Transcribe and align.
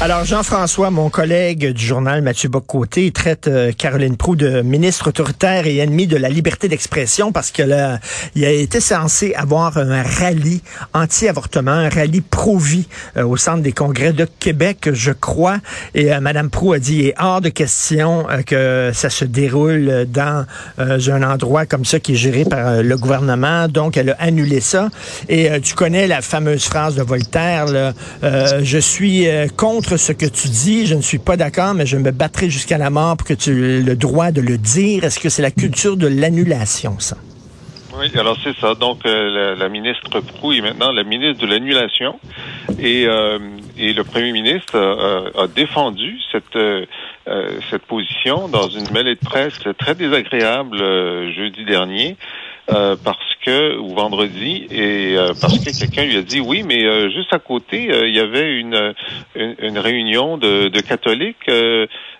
Alors, 0.00 0.24
Jean-François, 0.24 0.92
mon 0.92 1.10
collègue 1.10 1.72
du 1.72 1.84
journal 1.84 2.22
Mathieu 2.22 2.48
Bocoté, 2.48 3.10
traite 3.10 3.48
euh, 3.48 3.72
Caroline 3.72 4.16
Proux 4.16 4.36
de 4.36 4.62
ministre 4.62 5.08
autoritaire 5.08 5.66
et 5.66 5.78
ennemi 5.78 6.06
de 6.06 6.16
la 6.16 6.28
liberté 6.28 6.68
d'expression 6.68 7.32
parce 7.32 7.50
que 7.50 7.64
là, 7.64 7.98
il 8.36 8.44
a 8.44 8.50
été 8.50 8.78
censé 8.78 9.34
avoir 9.34 9.76
un 9.76 10.04
rallye 10.04 10.62
anti-avortement, 10.94 11.72
un 11.72 11.88
rallye 11.88 12.20
pro-vie 12.20 12.86
euh, 13.16 13.24
au 13.24 13.36
centre 13.36 13.60
des 13.60 13.72
congrès 13.72 14.12
de 14.12 14.28
Québec, 14.38 14.88
je 14.92 15.10
crois. 15.10 15.56
Et 15.96 16.14
euh, 16.14 16.20
Madame 16.20 16.48
Proux 16.48 16.74
a 16.74 16.78
dit, 16.78 16.98
il 16.98 17.06
est 17.08 17.14
hors 17.18 17.40
de 17.40 17.48
question 17.48 18.24
que 18.46 18.92
ça 18.94 19.10
se 19.10 19.24
déroule 19.24 20.06
dans 20.08 20.46
un 20.78 21.22
endroit 21.24 21.66
comme 21.66 21.84
ça 21.84 21.98
qui 21.98 22.12
est 22.12 22.16
géré 22.16 22.44
par 22.44 22.82
le 22.82 22.96
gouvernement. 22.96 23.66
Donc, 23.66 23.96
elle 23.96 24.10
a 24.10 24.16
annulé 24.20 24.60
ça. 24.60 24.90
Et 25.28 25.60
tu 25.60 25.74
connais 25.74 26.06
la 26.06 26.22
fameuse 26.22 26.64
phrase 26.64 26.94
de 26.94 27.02
Voltaire, 27.02 27.66
là, 27.66 27.92
je 28.62 28.78
suis 28.78 29.26
contre 29.56 29.87
ce 29.96 30.12
que 30.12 30.26
tu 30.26 30.48
dis, 30.48 30.86
je 30.86 30.94
ne 30.94 31.02
suis 31.02 31.18
pas 31.18 31.36
d'accord, 31.36 31.74
mais 31.74 31.86
je 31.86 31.96
me 31.96 32.10
battrai 32.10 32.50
jusqu'à 32.50 32.78
la 32.78 32.90
mort 32.90 33.16
pour 33.16 33.26
que 33.26 33.34
tu 33.34 33.50
aies 33.50 33.82
le 33.82 33.96
droit 33.96 34.30
de 34.30 34.40
le 34.40 34.58
dire. 34.58 35.04
Est-ce 35.04 35.18
que 35.18 35.28
c'est 35.28 35.42
la 35.42 35.50
culture 35.50 35.96
de 35.96 36.06
l'annulation, 36.06 36.98
ça? 36.98 37.16
Oui, 37.98 38.10
alors 38.16 38.36
c'est 38.44 38.56
ça. 38.58 38.74
Donc 38.74 39.04
euh, 39.06 39.56
la, 39.56 39.68
ministre 39.68 40.20
Proux 40.20 40.52
est 40.52 40.60
maintenant 40.60 40.92
la 40.92 41.02
ministre 41.02 41.44
de 41.44 41.50
l'annulation 41.50 42.20
et, 42.78 43.06
euh, 43.08 43.38
et 43.76 43.92
le 43.92 44.04
premier 44.04 44.30
ministre 44.30 44.78
a, 44.78 45.46
défendu 45.48 46.16
cette 46.30 46.54
euh, 46.54 46.86
cette 47.70 47.82
position 47.82 48.48
dans 48.48 48.68
une 48.68 48.88
mêlée 48.92 49.16
de 49.16 49.24
presse 49.24 49.58
très 49.78 49.94
désagréable 49.94 50.78
jeudi 51.32 51.64
dernier. 51.64 52.16
Parce 52.68 53.34
que 53.44 53.78
ou 53.78 53.94
vendredi 53.94 54.66
et 54.70 55.16
parce 55.40 55.58
que 55.58 55.78
quelqu'un 55.78 56.04
lui 56.04 56.16
a 56.16 56.22
dit 56.22 56.40
oui 56.40 56.62
mais 56.62 57.10
juste 57.10 57.32
à 57.32 57.38
côté 57.38 57.84
il 57.84 58.14
y 58.14 58.20
avait 58.20 58.58
une 58.58 58.94
une, 59.34 59.78
réunion 59.78 60.36
de, 60.36 60.68
de 60.68 60.80
catholiques 60.80 61.48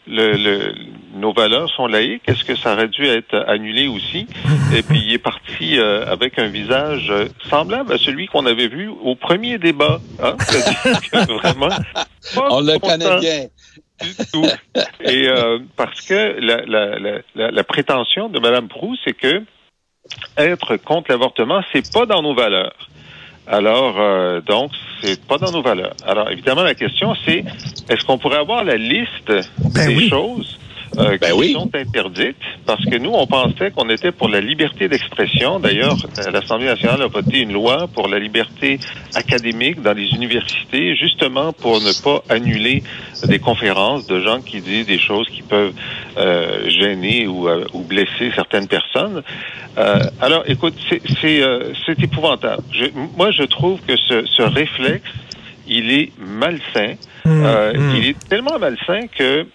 le, 0.08 0.74
nos 1.14 1.32
valeurs 1.32 1.68
sont 1.70 1.86
laïques. 1.86 2.22
Est-ce 2.26 2.44
que 2.44 2.56
ça 2.56 2.74
aurait 2.74 2.88
dû 2.88 3.04
être 3.04 3.44
annulé 3.46 3.88
aussi? 3.88 4.26
Et 4.74 4.82
puis 4.82 5.00
il 5.04 5.12
est 5.12 5.18
parti 5.18 5.78
euh, 5.78 6.06
avec 6.06 6.38
un 6.38 6.46
visage 6.46 7.12
semblable 7.48 7.92
à 7.92 7.98
celui 7.98 8.26
qu'on 8.26 8.46
avait 8.46 8.68
vu 8.68 8.88
au 8.88 9.14
premier 9.14 9.58
débat. 9.58 10.00
Hein? 10.22 10.36
vraiment, 11.28 11.68
On 12.36 12.60
le 12.60 12.78
connaît 12.78 13.20
bien. 13.20 13.46
Du 14.00 14.14
tout. 14.32 14.46
Et 15.00 15.28
euh, 15.28 15.58
parce 15.76 16.00
que 16.02 16.38
la, 16.40 16.64
la, 16.66 16.98
la, 17.34 17.50
la, 17.50 17.64
prétention 17.64 18.28
de 18.28 18.38
Mme 18.38 18.68
Proust, 18.68 19.00
c'est 19.04 19.12
que 19.12 19.42
être 20.36 20.76
contre 20.76 21.10
l'avortement, 21.10 21.60
c'est 21.72 21.92
pas 21.92 22.06
dans 22.06 22.22
nos 22.22 22.34
valeurs. 22.34 22.88
Alors, 23.46 23.96
euh, 23.98 24.40
donc, 24.42 24.72
c'est 25.02 25.24
pas 25.24 25.38
dans 25.38 25.50
nos 25.50 25.62
valeurs. 25.62 25.94
Alors, 26.06 26.30
évidemment, 26.30 26.62
la 26.62 26.74
question, 26.74 27.14
c'est 27.24 27.44
est-ce 27.88 28.04
qu'on 28.04 28.18
pourrait 28.18 28.38
avoir 28.38 28.62
la 28.62 28.76
liste 28.76 29.32
ben 29.74 29.86
des 29.88 30.08
choses 30.08 30.58
euh, 30.98 31.16
ben 31.18 31.32
qui 31.32 31.52
sont 31.52 31.70
interdites, 31.74 32.36
parce 32.66 32.84
que 32.84 32.96
nous, 32.96 33.10
on 33.12 33.26
pensait 33.26 33.70
qu'on 33.70 33.88
était 33.88 34.12
pour 34.12 34.28
la 34.28 34.40
liberté 34.40 34.88
d'expression. 34.88 35.60
D'ailleurs, 35.60 35.96
euh, 36.18 36.30
l'Assemblée 36.30 36.66
nationale 36.66 37.02
a 37.02 37.06
voté 37.06 37.40
une 37.40 37.52
loi 37.52 37.88
pour 37.88 38.08
la 38.08 38.18
liberté 38.18 38.80
académique 39.14 39.80
dans 39.82 39.92
les 39.92 40.08
universités, 40.14 40.96
justement 40.96 41.52
pour 41.52 41.80
ne 41.80 41.92
pas 42.02 42.22
annuler 42.28 42.82
des 43.24 43.38
conférences 43.38 44.06
de 44.06 44.20
gens 44.20 44.40
qui 44.40 44.60
disent 44.60 44.86
des 44.86 44.98
choses 44.98 45.28
qui 45.28 45.42
peuvent 45.42 45.74
euh, 46.16 46.68
gêner 46.68 47.26
ou, 47.26 47.48
ou, 47.48 47.82
blesser 47.82 48.30
certaines 48.34 48.68
personnes. 48.68 49.22
alors, 50.20 50.44
écoute, 50.46 50.74
c'est 51.20 52.02
épouvantable. 52.02 52.62
moi, 53.16 53.30
je 53.30 53.44
trouve 53.44 53.80
que 53.82 53.96
ce, 53.96 54.26
ce 54.26 54.42
réflexe, 54.42 55.10
il 55.66 55.92
est 55.92 56.12
malsain. 56.18 56.94
Mmh, 57.24 57.30
mmh. 57.30 57.96
Il 57.96 58.06
est 58.08 58.28
tellement 58.28 58.58
malsain 58.58 59.06
que 59.06 59.46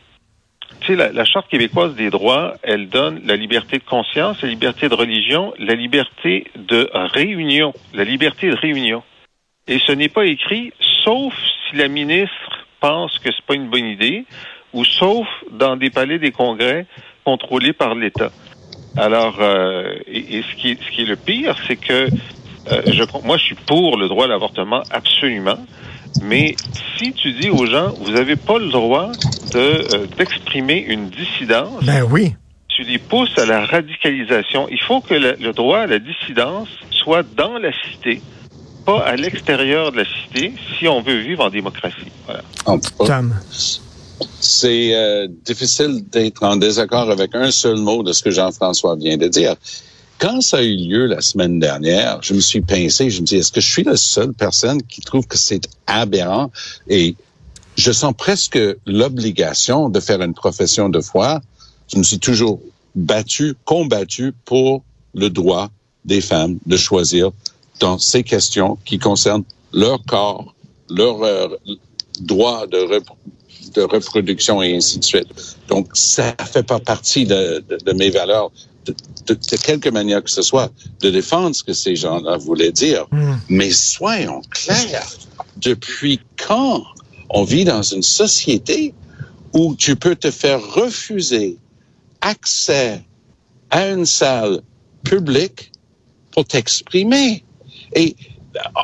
tu 0.83 0.97
sais, 0.97 1.13
la, 1.13 1.25
Charte 1.25 1.49
québécoise 1.49 1.95
des 1.95 2.09
droits, 2.09 2.55
elle 2.61 2.89
donne 2.89 3.21
la 3.25 3.35
liberté 3.35 3.77
de 3.77 3.83
conscience, 3.83 4.41
la 4.41 4.49
liberté 4.49 4.89
de 4.89 4.95
religion, 4.95 5.53
la 5.57 5.75
liberté 5.75 6.47
de 6.55 6.89
réunion, 6.93 7.73
la 7.93 8.03
liberté 8.03 8.49
de 8.49 8.55
réunion. 8.55 9.01
Et 9.67 9.79
ce 9.79 9.93
n'est 9.93 10.09
pas 10.09 10.25
écrit, 10.25 10.73
sauf 11.03 11.33
si 11.69 11.77
la 11.77 11.87
ministre 11.87 12.65
pense 12.81 13.17
que 13.19 13.31
c'est 13.31 13.45
pas 13.45 13.55
une 13.55 13.69
bonne 13.69 13.85
idée, 13.85 14.25
ou 14.73 14.83
sauf 14.85 15.27
dans 15.51 15.75
des 15.75 15.89
palais 15.89 16.19
des 16.19 16.31
congrès 16.31 16.85
contrôlés 17.23 17.73
par 17.73 17.95
l'État. 17.95 18.31
Alors, 18.97 19.37
euh, 19.39 19.95
et, 20.07 20.43
ce, 20.43 20.55
qui 20.55 20.71
est, 20.71 20.77
ce 20.83 20.95
qui 20.95 21.01
est 21.01 21.05
le 21.05 21.15
pire, 21.15 21.55
c'est 21.67 21.75
que 21.75 22.07
euh, 22.71 22.81
je, 22.87 23.03
moi, 23.25 23.37
je 23.37 23.43
suis 23.43 23.55
pour 23.55 23.97
le 23.97 24.07
droit 24.07 24.25
à 24.25 24.27
l'avortement 24.27 24.83
absolument. 24.91 25.57
Mais 26.21 26.55
si 26.97 27.13
tu 27.13 27.33
dis 27.33 27.49
aux 27.49 27.65
gens, 27.65 27.93
vous 27.99 28.11
n'avez 28.11 28.35
pas 28.35 28.59
le 28.59 28.69
droit 28.69 29.11
de 29.51 29.59
euh, 29.59 30.05
d'exprimer 30.17 30.85
une 30.87 31.09
dissidence, 31.09 31.83
ben 31.83 32.03
oui. 32.03 32.35
Tu 32.69 32.83
les 32.83 32.97
pousses 32.97 33.37
à 33.37 33.45
la 33.45 33.65
radicalisation. 33.65 34.67
Il 34.69 34.81
faut 34.81 34.99
que 34.99 35.13
le, 35.13 35.53
droit 35.53 35.79
à 35.79 35.87
la 35.87 35.99
dissidence 35.99 36.69
soit 36.89 37.23
dans 37.35 37.59
la 37.59 37.71
cité, 37.71 38.19
pas 38.83 38.99
à 39.01 39.15
l'extérieur 39.15 39.91
de 39.91 39.97
la 39.97 40.05
cité, 40.05 40.53
si 40.77 40.87
on 40.87 41.01
veut 41.01 41.19
vivre 41.19 41.45
en 41.45 41.49
démocratie. 41.51 42.11
Voilà. 42.25 42.41
C'est 44.39 44.93
euh, 44.93 45.27
difficile 45.45 46.03
d'être 46.09 46.43
en 46.43 46.55
désaccord 46.55 47.09
avec 47.09 47.33
un 47.35 47.51
seul 47.51 47.77
mot 47.77 48.03
de 48.03 48.13
ce 48.13 48.23
que 48.23 48.31
Jean-François 48.31 48.95
vient 48.95 49.17
de 49.17 49.27
dire. 49.27 49.55
Quand 50.19 50.41
ça 50.41 50.57
a 50.57 50.61
eu 50.61 50.75
lieu 50.75 51.05
la 51.05 51.21
semaine 51.21 51.59
dernière, 51.59 52.19
je 52.21 52.33
me 52.33 52.39
suis 52.39 52.61
pincé, 52.61 53.09
je 53.09 53.21
me 53.21 53.25
dis, 53.25 53.37
est-ce 53.37 53.51
que 53.51 53.61
je 53.61 53.69
suis 53.69 53.83
la 53.83 53.97
seule 53.97 54.33
personne 54.33 54.81
qui 54.83 55.01
trouve 55.01 55.27
que 55.27 55.37
c'est 55.37 55.67
aberrant? 55.87 56.51
Et 56.87 57.15
je 57.75 57.91
sens 57.91 58.13
presque 58.17 58.59
l'obligation 58.85 59.89
de 59.89 59.99
faire 59.99 60.21
une 60.21 60.33
profession 60.33 60.89
de 60.89 61.01
foi. 61.01 61.41
Je 61.91 61.97
me 61.97 62.03
suis 62.03 62.19
toujours 62.19 62.61
battu, 62.95 63.55
combattu 63.65 64.33
pour 64.45 64.83
le 65.13 65.29
droit 65.29 65.71
des 66.05 66.21
femmes 66.21 66.57
de 66.65 66.77
choisir 66.77 67.31
dans 67.79 67.97
ces 67.97 68.23
questions 68.23 68.77
qui 68.85 68.99
concernent 68.99 69.43
leur 69.73 70.03
corps, 70.05 70.53
leur 70.89 71.23
euh, 71.23 71.47
droit 72.21 72.67
de, 72.67 73.01
de 73.73 73.81
reproduction 73.81 74.61
et 74.61 74.75
ainsi 74.75 74.99
de 74.99 75.03
suite. 75.03 75.27
Donc, 75.67 75.87
ça 75.93 76.35
fait 76.51 76.63
pas 76.63 76.79
partie 76.79 77.25
de, 77.25 77.63
de, 77.69 77.77
de 77.77 77.93
mes 77.93 78.09
valeurs 78.09 78.51
de, 78.85 78.93
de, 79.27 79.57
quelque 79.57 79.89
manière 79.89 80.23
que 80.23 80.29
ce 80.29 80.41
soit, 80.41 80.71
de 81.01 81.09
défendre 81.09 81.55
ce 81.55 81.63
que 81.63 81.73
ces 81.73 81.95
gens-là 81.95 82.37
voulaient 82.37 82.71
dire. 82.71 83.05
Hmm. 83.11 83.35
Mais 83.49 83.71
soyons 83.71 84.41
clairs, 84.49 85.07
depuis 85.57 86.19
quand 86.37 86.83
on 87.29 87.43
vit 87.43 87.65
dans 87.65 87.81
une 87.81 88.03
société 88.03 88.93
où 89.53 89.75
tu 89.75 89.95
peux 89.95 90.15
te 90.15 90.31
faire 90.31 90.61
refuser 90.61 91.57
accès 92.21 93.01
à 93.69 93.89
une 93.89 94.05
salle 94.05 94.61
publique 95.03 95.71
pour 96.31 96.45
t'exprimer? 96.45 97.43
Et 97.95 98.15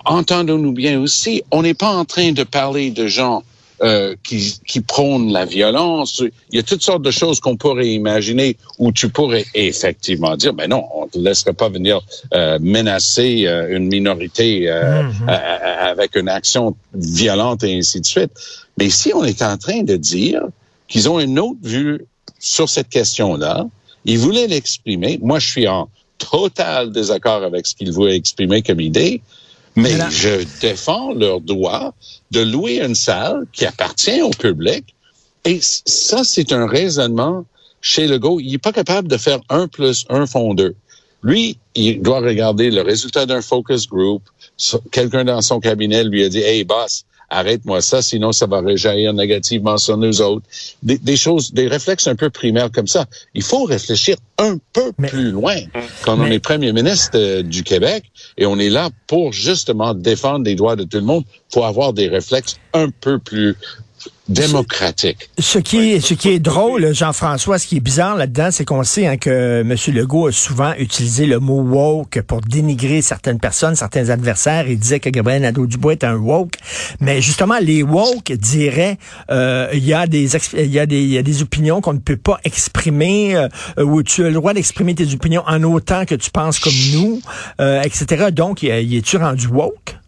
entendons-nous 0.05 0.73
bien 0.73 0.99
aussi, 0.99 1.43
on 1.51 1.61
n'est 1.61 1.73
pas 1.73 1.91
en 1.91 2.05
train 2.05 2.31
de 2.31 2.43
parler 2.43 2.91
de 2.91 3.07
gens 3.07 3.43
euh, 3.81 4.15
qui, 4.23 4.59
qui 4.67 4.81
prônent 4.81 5.31
la 5.31 5.45
violence. 5.45 6.21
Il 6.51 6.55
y 6.55 6.59
a 6.59 6.63
toutes 6.63 6.81
sortes 6.81 7.01
de 7.01 7.11
choses 7.11 7.39
qu'on 7.39 7.55
pourrait 7.55 7.87
imaginer 7.87 8.57
où 8.77 8.91
tu 8.91 9.09
pourrais 9.09 9.45
effectivement 9.53 10.35
dire, 10.35 10.53
ben 10.53 10.69
non, 10.69 10.83
on 10.93 11.05
ne 11.05 11.09
te 11.09 11.17
laisserait 11.17 11.53
pas 11.53 11.69
venir 11.69 12.01
euh, 12.33 12.59
menacer 12.61 13.47
euh, 13.47 13.75
une 13.75 13.87
minorité 13.87 14.61
mm-hmm. 14.61 15.27
avec 15.27 16.15
une 16.15 16.29
action 16.29 16.75
violente 16.93 17.63
et 17.63 17.77
ainsi 17.77 18.01
de 18.01 18.05
suite. 18.05 18.31
Mais 18.77 18.89
si 18.89 19.13
on 19.13 19.23
est 19.23 19.41
en 19.41 19.57
train 19.57 19.83
de 19.83 19.95
dire 19.95 20.41
qu'ils 20.87 21.09
ont 21.09 21.19
une 21.19 21.39
autre 21.39 21.59
vue 21.63 22.05
sur 22.39 22.67
cette 22.67 22.89
question-là, 22.89 23.65
ils 24.05 24.17
voulaient 24.17 24.47
l'exprimer. 24.47 25.19
Moi, 25.21 25.39
je 25.39 25.47
suis 25.47 25.67
en 25.67 25.89
total 26.17 26.91
désaccord 26.91 27.43
avec 27.43 27.65
ce 27.65 27.75
qu'ils 27.75 27.91
voulaient 27.91 28.15
exprimer 28.15 28.61
comme 28.61 28.81
idée. 28.81 29.21
Mais 29.81 29.97
je 30.09 30.45
défends 30.61 31.13
leur 31.13 31.41
droit 31.41 31.93
de 32.31 32.41
louer 32.41 32.81
une 32.81 32.95
salle 32.95 33.45
qui 33.53 33.65
appartient 33.65 34.21
au 34.21 34.31
public. 34.31 34.95
Et 35.45 35.59
ça, 35.61 36.23
c'est 36.23 36.51
un 36.51 36.67
raisonnement 36.67 37.45
chez 37.81 38.07
Legault. 38.07 38.39
Il 38.39 38.51
n'est 38.51 38.57
pas 38.57 38.73
capable 38.73 39.07
de 39.07 39.17
faire 39.17 39.39
un 39.49 39.67
plus 39.67 40.05
un 40.09 40.25
font 40.25 40.53
deux. 40.53 40.75
Lui, 41.23 41.57
il 41.75 42.01
doit 42.01 42.19
regarder 42.19 42.71
le 42.71 42.81
résultat 42.81 43.25
d'un 43.25 43.41
focus 43.41 43.87
group. 43.87 44.23
Quelqu'un 44.91 45.25
dans 45.25 45.41
son 45.41 45.59
cabinet 45.59 46.03
lui 46.03 46.23
a 46.23 46.29
dit, 46.29 46.39
hey, 46.39 46.63
boss, 46.63 47.05
arrête-moi 47.29 47.81
ça, 47.81 48.01
sinon 48.01 48.31
ça 48.31 48.45
va 48.45 48.61
réjaillir 48.61 49.13
négativement 49.13 49.77
sur 49.77 49.97
nous 49.97 50.21
autres. 50.21 50.45
Des, 50.83 51.15
choses, 51.15 51.53
des 51.53 51.67
réflexes 51.67 52.07
un 52.07 52.15
peu 52.15 52.29
primaires 52.29 52.71
comme 52.71 52.87
ça. 52.87 53.05
Il 53.33 53.43
faut 53.43 53.63
réfléchir 53.63 54.17
un 54.37 54.57
peu 54.73 54.91
plus 54.93 55.31
loin 55.31 55.55
quand 56.03 56.19
on 56.19 56.25
est 56.25 56.39
premier 56.39 56.71
ministre 56.71 57.11
euh, 57.15 57.43
du 57.43 57.63
Québec 57.63 58.03
et 58.37 58.45
on 58.45 58.57
est 58.57 58.69
là 58.69 58.89
pour 59.07 59.33
justement 59.33 59.93
défendre 59.93 60.45
les 60.45 60.55
droits 60.55 60.75
de 60.75 60.83
tout 60.83 60.97
le 60.97 61.03
monde. 61.03 61.23
faut 61.53 61.63
avoir 61.63 61.93
des 61.93 62.07
réflexes 62.07 62.57
un 62.73 62.89
peu 62.89 63.19
plus 63.19 63.55
démocratique. 64.27 65.29
Ce 65.39 65.57
qui 65.57 65.91
est, 65.91 65.99
ce 65.99 66.13
qui 66.13 66.29
est 66.29 66.39
drôle, 66.39 66.93
Jean-François, 66.93 67.57
ce 67.57 67.67
qui 67.67 67.77
est 67.77 67.81
bizarre 67.81 68.15
là-dedans, 68.15 68.49
c'est 68.51 68.65
qu'on 68.65 68.83
sait 68.83 69.07
hein, 69.07 69.17
que 69.17 69.61
M. 69.61 69.75
Legault 69.95 70.27
a 70.27 70.31
souvent 70.31 70.73
utilisé 70.77 71.25
le 71.25 71.39
mot 71.39 71.61
woke 71.61 72.21
pour 72.21 72.41
dénigrer 72.41 73.01
certaines 73.01 73.39
personnes, 73.39 73.75
certains 73.75 74.09
adversaires. 74.09 74.67
Il 74.67 74.77
disait 74.77 74.99
que 74.99 75.09
Gabriel 75.09 75.41
Nadeau-Dubois 75.41 75.93
est 75.93 76.03
un 76.03 76.15
woke. 76.15 76.53
Mais 76.99 77.21
justement, 77.21 77.57
les 77.59 77.83
woke 77.83 78.31
diraient 78.33 78.97
euh, 79.31 79.67
il 79.73 79.85
y 79.85 79.93
a 79.93 80.05
des 80.07 80.35
y 80.35 80.69
y 80.69 81.17
a 81.17 81.23
des 81.23 81.41
opinions 81.41 81.81
qu'on 81.81 81.93
ne 81.93 81.99
peut 81.99 82.17
pas 82.17 82.39
exprimer 82.43 83.35
euh, 83.35 83.47
ou 83.83 84.03
tu 84.03 84.23
as 84.23 84.29
le 84.29 84.33
droit 84.33 84.53
d'exprimer 84.53 84.95
tes 84.95 85.13
opinions 85.13 85.43
en 85.47 85.63
autant 85.63 86.05
que 86.05 86.15
tu 86.15 86.29
penses 86.29 86.59
comme 86.59 86.73
nous, 86.93 87.21
euh, 87.59 87.81
etc. 87.81 88.27
Donc, 88.31 88.63
y, 88.63 88.67
y 88.67 88.97
es-tu 88.97 89.17
rendu 89.17 89.47
woke? 89.47 89.98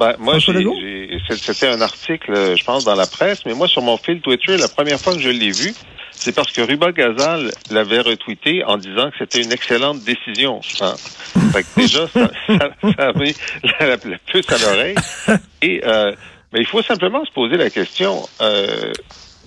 Ben, 0.00 0.14
moi, 0.18 0.38
c'était 0.40 1.68
un 1.68 1.82
article, 1.82 2.56
je 2.56 2.64
pense, 2.64 2.86
dans 2.86 2.94
la 2.94 3.06
presse, 3.06 3.44
mais 3.44 3.52
moi, 3.52 3.68
sur 3.68 3.82
mon 3.82 3.98
fil 3.98 4.22
Twitter, 4.22 4.56
la 4.56 4.68
première 4.68 4.98
fois 4.98 5.12
que 5.12 5.20
je 5.20 5.28
l'ai 5.28 5.50
vu, 5.50 5.74
c'est 6.10 6.34
parce 6.34 6.50
que 6.52 6.62
Ruba 6.62 6.90
Gazal 6.90 7.50
l'avait 7.70 8.00
retweeté 8.00 8.64
en 8.64 8.78
disant 8.78 9.10
que 9.10 9.18
c'était 9.18 9.42
une 9.42 9.52
excellente 9.52 10.02
décision. 10.02 10.62
Hein. 10.80 10.94
Fait 11.52 11.64
que 11.64 11.80
déjà, 11.80 12.08
ça, 12.08 12.30
ça, 12.48 13.08
a 13.08 13.12
mis 13.12 13.34
la, 13.78 13.86
la, 13.88 13.98
puce 13.98 14.50
à 14.50 14.56
l'oreille. 14.56 14.94
Et 15.60 15.82
euh, 15.84 16.12
mais 16.54 16.60
il 16.60 16.66
faut 16.66 16.82
simplement 16.82 17.22
se 17.26 17.32
poser 17.32 17.58
la 17.58 17.68
question. 17.68 18.26
Euh, 18.40 18.92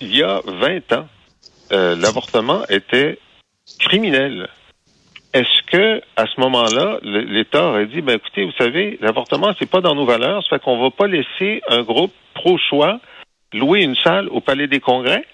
il 0.01 0.15
y 0.15 0.21
a 0.21 0.39
20 0.45 0.93
ans, 0.93 1.07
euh, 1.71 1.95
l'avortement 1.95 2.63
était 2.69 3.17
criminel. 3.79 4.49
Est-ce 5.33 5.63
que 5.71 6.01
à 6.15 6.27
ce 6.27 6.39
moment-là, 6.41 6.99
l'État 7.01 7.65
aurait 7.65 7.87
dit, 7.87 8.01
ben 8.01 8.17
écoutez, 8.17 8.43
vous 8.45 8.51
savez, 8.57 8.99
l'avortement 9.01 9.53
c'est 9.57 9.69
pas 9.69 9.81
dans 9.81 9.95
nos 9.95 10.05
valeurs, 10.05 10.43
ça 10.43 10.57
fait 10.57 10.63
qu'on 10.63 10.79
va 10.79 10.91
pas 10.91 11.07
laisser 11.07 11.61
un 11.67 11.81
groupe 11.81 12.13
pro-choix 12.35 12.99
louer 13.53 13.81
une 13.81 13.95
salle 13.95 14.27
au 14.29 14.41
Palais 14.41 14.67
des 14.67 14.79
Congrès? 14.79 15.25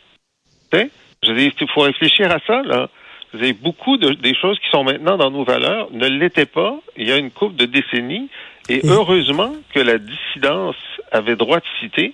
Je 0.72 1.34
dis, 1.34 1.52
il 1.60 1.70
faut 1.70 1.82
réfléchir 1.82 2.32
à 2.32 2.40
ça 2.48 2.62
là. 2.62 2.90
Vous 3.34 3.40
avez 3.40 3.54
beaucoup 3.54 3.98
de 3.98 4.12
des 4.12 4.34
choses 4.34 4.58
qui 4.60 4.70
sont 4.70 4.84
maintenant 4.84 5.18
dans 5.18 5.32
nos 5.32 5.44
valeurs 5.44 5.90
ne 5.92 6.08
l'étaient 6.08 6.46
pas 6.46 6.80
il 6.96 7.08
y 7.08 7.12
a 7.12 7.18
une 7.18 7.32
couple 7.32 7.56
de 7.58 7.66
décennies 7.66 8.30
et 8.70 8.82
heureusement 8.86 9.52
que 9.74 9.80
la 9.80 9.98
dissidence 9.98 10.78
avait 11.12 11.36
droit 11.36 11.58
de 11.58 11.66
citer 11.82 12.14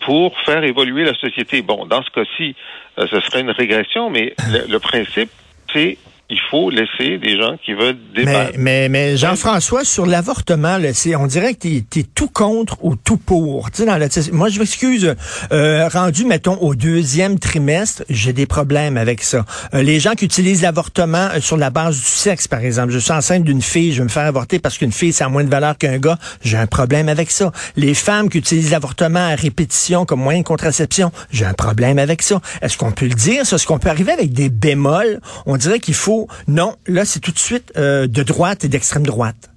pour 0.00 0.36
faire 0.40 0.64
évoluer 0.64 1.04
la 1.04 1.14
société. 1.14 1.62
Bon, 1.62 1.86
dans 1.86 2.02
ce 2.02 2.10
cas-ci, 2.10 2.56
euh, 2.98 3.06
ce 3.08 3.20
serait 3.20 3.42
une 3.42 3.50
régression, 3.50 4.10
mais 4.10 4.34
le 4.68 4.78
principe, 4.78 5.30
c'est 5.72 5.98
il 6.30 6.38
faut 6.50 6.70
laisser 6.70 7.18
des 7.18 7.36
gens 7.36 7.56
qui 7.64 7.74
veulent 7.74 7.98
débattre. 8.14 8.52
Mais, 8.56 8.88
mais, 8.88 8.88
mais 8.88 9.16
Jean-François, 9.16 9.84
sur 9.84 10.06
l'avortement, 10.06 10.78
on 11.18 11.26
dirait 11.26 11.54
que 11.54 11.58
tu 11.58 11.98
es, 11.98 12.02
tout 12.02 12.28
contre 12.28 12.76
ou 12.82 12.94
tout 12.94 13.16
pour. 13.16 13.68
dans 13.78 13.98
moi, 14.32 14.48
je 14.48 14.60
m'excuse, 14.60 15.14
euh, 15.52 15.88
rendu, 15.88 16.24
mettons, 16.24 16.54
au 16.54 16.74
deuxième 16.76 17.38
trimestre, 17.38 18.04
j'ai 18.08 18.32
des 18.32 18.46
problèmes 18.46 18.96
avec 18.96 19.22
ça. 19.22 19.44
Euh, 19.74 19.82
les 19.82 19.98
gens 19.98 20.12
qui 20.12 20.24
utilisent 20.24 20.62
l'avortement 20.62 21.28
euh, 21.32 21.40
sur 21.40 21.56
la 21.56 21.70
base 21.70 21.96
du 21.96 22.06
sexe, 22.06 22.46
par 22.46 22.60
exemple. 22.60 22.92
Je 22.92 22.98
suis 22.98 23.12
enceinte 23.12 23.42
d'une 23.42 23.62
fille, 23.62 23.92
je 23.92 23.98
vais 23.98 24.04
me 24.04 24.08
faire 24.08 24.26
avorter 24.26 24.60
parce 24.60 24.78
qu'une 24.78 24.92
fille, 24.92 25.12
ça 25.12 25.26
a 25.26 25.28
moins 25.28 25.44
de 25.44 25.50
valeur 25.50 25.76
qu'un 25.76 25.98
gars. 25.98 26.18
J'ai 26.44 26.56
un 26.56 26.66
problème 26.68 27.08
avec 27.08 27.32
ça. 27.32 27.50
Les 27.76 27.94
femmes 27.94 28.28
qui 28.28 28.38
utilisent 28.38 28.70
l'avortement 28.70 29.26
à 29.26 29.34
répétition 29.34 30.04
comme 30.04 30.20
moyen 30.20 30.40
de 30.40 30.44
contraception, 30.44 31.10
j'ai 31.32 31.44
un 31.44 31.54
problème 31.54 31.98
avec 31.98 32.22
ça. 32.22 32.40
Est-ce 32.62 32.78
qu'on 32.78 32.92
peut 32.92 33.06
le 33.06 33.14
dire, 33.14 33.44
ça? 33.44 33.56
Est-ce 33.56 33.66
qu'on 33.66 33.78
peut 33.78 33.90
arriver 33.90 34.12
avec 34.12 34.32
des 34.32 34.48
bémols? 34.48 35.20
On 35.46 35.56
dirait 35.56 35.80
qu'il 35.80 35.94
faut 35.94 36.19
non, 36.48 36.74
là, 36.86 37.04
c'est 37.04 37.20
tout 37.20 37.32
de 37.32 37.38
suite 37.38 37.72
euh, 37.76 38.06
de 38.06 38.22
droite 38.22 38.64
et 38.64 38.68
d'extrême 38.68 39.04
droite. 39.04 39.50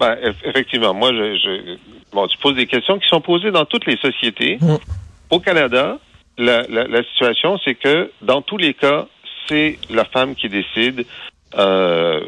Ben, 0.00 0.16
effectivement, 0.44 0.94
moi, 0.94 1.12
je, 1.12 1.76
bon, 2.12 2.26
tu 2.26 2.36
poses 2.38 2.56
des 2.56 2.66
questions 2.66 2.98
qui 2.98 3.08
sont 3.08 3.20
posées 3.20 3.50
dans 3.50 3.64
toutes 3.64 3.86
les 3.86 3.96
sociétés. 3.96 4.58
Mm. 4.60 4.76
Au 5.30 5.40
Canada, 5.40 5.98
la, 6.38 7.02
situation, 7.12 7.58
c'est 7.64 7.74
que 7.74 8.10
dans 8.20 8.42
tous 8.42 8.56
les 8.56 8.74
cas, 8.74 9.06
c'est 9.48 9.78
la 9.90 10.04
femme 10.04 10.34
qui 10.34 10.48
décide. 10.48 11.06
Euh, 11.56 12.20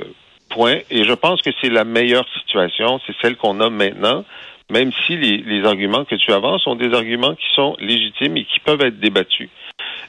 point. 0.51 0.79
Et 0.91 1.05
je 1.05 1.13
pense 1.13 1.43
que 1.43 1.51
c'est 1.61 1.69
la 1.69 1.85
meilleure 1.85 2.27
situation, 2.39 3.01
c'est 3.07 3.15
celle 3.21 3.37
qu'on 3.37 3.61
a 3.61 3.71
maintenant, 3.71 4.25
même 4.71 4.93
si 5.07 5.17
les, 5.17 5.39
les, 5.39 5.65
arguments 5.65 6.05
que 6.05 6.15
tu 6.15 6.33
avances 6.33 6.63
sont 6.63 6.77
des 6.77 6.95
arguments 6.95 7.35
qui 7.35 7.47
sont 7.55 7.77
légitimes 7.81 8.37
et 8.37 8.45
qui 8.45 8.61
peuvent 8.61 8.81
être 8.81 8.99
débattus. 8.99 9.51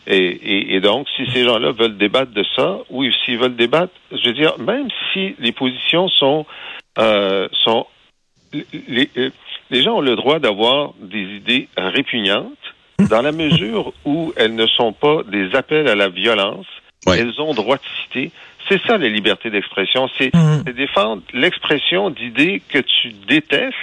Et, 0.08 0.76
et, 0.76 0.80
donc, 0.82 1.08
si 1.16 1.26
ces 1.32 1.44
gens-là 1.44 1.72
veulent 1.72 1.98
débattre 1.98 2.32
de 2.32 2.46
ça, 2.56 2.78
ou 2.90 3.04
s'ils 3.24 3.40
veulent 3.40 3.56
débattre, 3.56 3.94
je 4.12 4.28
veux 4.28 4.34
dire, 4.34 4.58
même 4.60 4.88
si 5.12 5.36
les 5.40 5.52
positions 5.52 6.10
sont 6.10 6.46
euh, 7.00 7.48
sont 7.64 7.88
les, 8.54 9.10
euh, 9.18 9.32
les 9.72 9.82
gens 9.82 9.98
ont 9.98 10.02
le 10.02 10.16
droit 10.16 10.40
d'avoir 10.40 10.94
des 11.00 11.24
idées 11.24 11.68
répugnantes 11.76 12.52
dans 13.10 13.22
la 13.22 13.32
mesure 13.32 13.94
où 14.06 14.32
elles 14.38 14.56
ne 14.56 14.68
sont 14.68 14.94
pas 14.94 15.24
des 15.24 15.56
appels 15.56 15.88
à 15.88 15.96
la 15.96 16.10
violence. 16.10 16.68
Elles 17.08 17.40
ont 17.42 17.54
droit 17.54 17.78
de 17.78 17.84
citer. 18.04 18.32
C'est 18.70 18.82
ça 18.88 18.98
la 18.98 19.10
liberté 19.10 19.50
d'expression. 19.50 20.10
C'est 20.18 20.34
mmh. 20.34 20.72
défendre 20.76 21.22
l'expression 21.34 22.10
d'idées 22.10 22.62
que 22.68 22.80
tu 22.80 23.12
détestes 23.28 23.74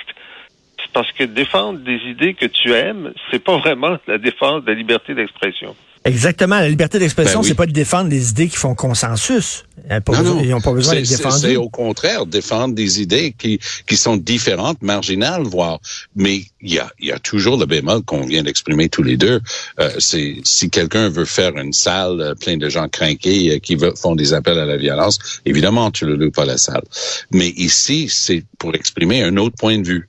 parce 0.92 1.10
que 1.12 1.24
défendre 1.24 1.78
des 1.80 1.98
idées 2.06 2.34
que 2.34 2.46
tu 2.46 2.72
aimes, 2.72 3.12
c'est 3.30 3.42
pas 3.42 3.58
vraiment 3.58 3.96
la 4.06 4.18
défense 4.18 4.64
de 4.64 4.70
la 4.70 4.74
liberté 4.74 5.14
d'expression. 5.14 5.74
Exactement. 6.04 6.58
La 6.58 6.68
liberté 6.68 6.98
d'expression, 6.98 7.40
ben 7.40 7.46
c'est 7.46 7.54
pas 7.54 7.66
de 7.66 7.72
défendre 7.72 8.08
des 8.08 8.30
idées 8.30 8.48
qui 8.48 8.56
font 8.56 8.74
consensus. 8.74 9.64
Ils 9.88 10.50
n'ont 10.50 10.60
pas 10.60 10.72
besoin 10.72 10.94
d'être 10.94 11.08
défendus. 11.08 11.38
C'est 11.40 11.56
au 11.56 11.68
contraire 11.68 12.26
défendre 12.26 12.74
des 12.74 13.00
idées 13.00 13.34
qui, 13.36 13.60
qui 13.86 13.96
sont 13.96 14.16
différentes, 14.16 14.82
marginales, 14.82 15.42
voire. 15.42 15.80
Mais 16.16 16.42
il 16.60 16.74
y 16.74 16.78
a, 16.78 16.90
y 17.00 17.12
a 17.12 17.18
toujours 17.18 17.56
le 17.56 17.66
bémol 17.66 18.02
qu'on 18.02 18.24
vient 18.24 18.42
d'exprimer 18.42 18.88
tous 18.88 19.02
les 19.02 19.16
deux. 19.16 19.40
Euh, 19.80 19.90
c'est 19.98 20.36
si 20.44 20.70
quelqu'un 20.70 21.08
veut 21.08 21.24
faire 21.24 21.56
une 21.56 21.72
salle 21.72 22.20
euh, 22.20 22.34
pleine 22.34 22.58
de 22.58 22.68
gens 22.68 22.88
craqués 22.88 23.54
euh, 23.54 23.58
qui 23.58 23.76
font 23.96 24.16
des 24.16 24.34
appels 24.34 24.58
à 24.58 24.66
la 24.66 24.76
violence, 24.76 25.18
évidemment, 25.46 25.90
tu 25.90 26.04
ne 26.04 26.14
loues 26.14 26.30
pas 26.30 26.44
la 26.44 26.58
salle. 26.58 26.82
Mais 27.30 27.48
ici, 27.48 28.08
c'est 28.08 28.44
pour 28.58 28.74
exprimer 28.74 29.22
un 29.22 29.36
autre 29.36 29.56
point 29.56 29.78
de 29.78 29.86
vue. 29.86 30.08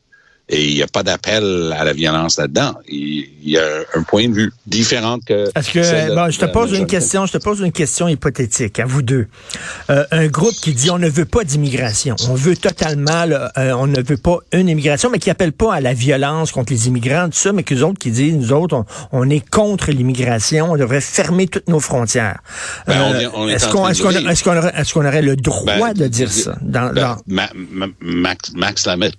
Et 0.53 0.69
il 0.69 0.75
n'y 0.75 0.83
a 0.83 0.87
pas 0.87 1.01
d'appel 1.01 1.73
à 1.77 1.83
la 1.83 1.93
violence 1.93 2.37
là-dedans. 2.37 2.75
Il 2.87 3.27
y 3.43 3.57
a 3.57 3.63
un 3.95 4.03
point 4.03 4.29
de 4.29 4.33
vue 4.33 4.53
différent 4.67 5.17
que. 5.19 5.49
Est-ce 5.55 5.71
que 5.71 6.15
bon, 6.15 6.29
je 6.29 6.39
te 6.39 6.45
pose 6.45 6.73
une 6.73 6.85
question, 6.85 7.25
je 7.25 7.33
te 7.33 7.37
pose 7.39 7.59
une 7.61 7.71
question 7.71 8.07
hypothétique 8.07 8.79
à 8.79 8.85
vous 8.85 9.01
deux. 9.01 9.27
Euh, 9.89 10.05
un 10.11 10.27
groupe 10.27 10.53
qui 10.53 10.73
dit 10.73 10.91
on 10.91 10.99
ne 10.99 11.09
veut 11.09 11.25
pas 11.25 11.43
d'immigration, 11.43 12.15
on 12.29 12.35
veut 12.35 12.55
totalement, 12.55 13.25
euh, 13.25 13.71
on 13.73 13.87
ne 13.87 14.01
veut 14.01 14.17
pas 14.17 14.37
une 14.51 14.69
immigration, 14.69 15.09
mais 15.09 15.17
qui 15.17 15.31
appelle 15.31 15.53
pas 15.53 15.73
à 15.73 15.81
la 15.81 15.93
violence 15.93 16.51
contre 16.51 16.71
les 16.71 16.87
immigrants, 16.87 17.25
tout 17.25 17.37
ça, 17.37 17.51
mais 17.51 17.63
que 17.63 17.73
autres 17.81 17.99
qui 17.99 18.11
disent 18.11 18.35
nous 18.35 18.53
autres 18.53 18.85
on, 19.11 19.29
est 19.29 19.47
contre 19.49 19.91
l'immigration, 19.91 20.71
on 20.71 20.77
devrait 20.77 21.01
fermer 21.01 21.47
toutes 21.47 21.67
nos 21.67 21.79
frontières. 21.79 22.39
est-ce 22.87 23.67
qu'on 24.93 25.05
aurait, 25.05 25.21
le 25.23 25.35
droit 25.35 25.93
ben, 25.93 25.93
de 25.93 26.07
dire 26.07 26.31
ça 26.31 26.55
dans, 26.61 26.93
ben, 27.27 27.49
Max, 27.99 28.51
Max 28.53 28.85
Lamette 28.85 29.15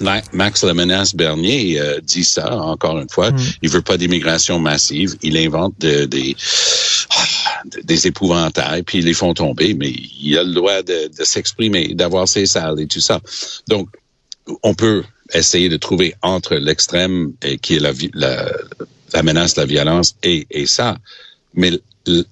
Max 0.00 0.64
Lemenas 0.64 1.12
Bernier 1.14 1.80
euh, 1.80 2.00
dit 2.00 2.24
ça 2.24 2.56
encore 2.56 2.98
une 2.98 3.08
fois. 3.08 3.30
Mm. 3.30 3.40
Il 3.62 3.68
veut 3.70 3.82
pas 3.82 3.96
d'immigration 3.96 4.58
massive. 4.58 5.16
Il 5.22 5.36
invente 5.36 5.78
des 5.78 6.36
des 7.84 8.06
épouvantails 8.06 8.82
puis 8.82 8.98
ils 8.98 9.04
les 9.04 9.14
font 9.14 9.34
tomber. 9.34 9.74
Mais 9.74 9.92
il 10.20 10.36
a 10.38 10.44
le 10.44 10.52
droit 10.52 10.82
de, 10.82 11.10
s'exprimer, 11.22 11.94
d'avoir 11.94 12.26
ses 12.26 12.46
salles 12.46 12.80
et 12.80 12.86
tout 12.86 13.00
ça. 13.00 13.20
Donc 13.68 13.88
on 14.62 14.74
peut 14.74 15.04
essayer 15.32 15.68
de 15.68 15.76
trouver 15.76 16.14
entre 16.22 16.56
l'extrême 16.56 17.32
qui 17.62 17.76
est 17.76 17.80
la, 17.80 17.92
la, 18.14 18.52
la 19.12 19.22
menace, 19.22 19.56
la 19.56 19.66
violence 19.66 20.16
et, 20.22 20.46
et 20.50 20.66
ça. 20.66 20.98
Mais 21.54 21.72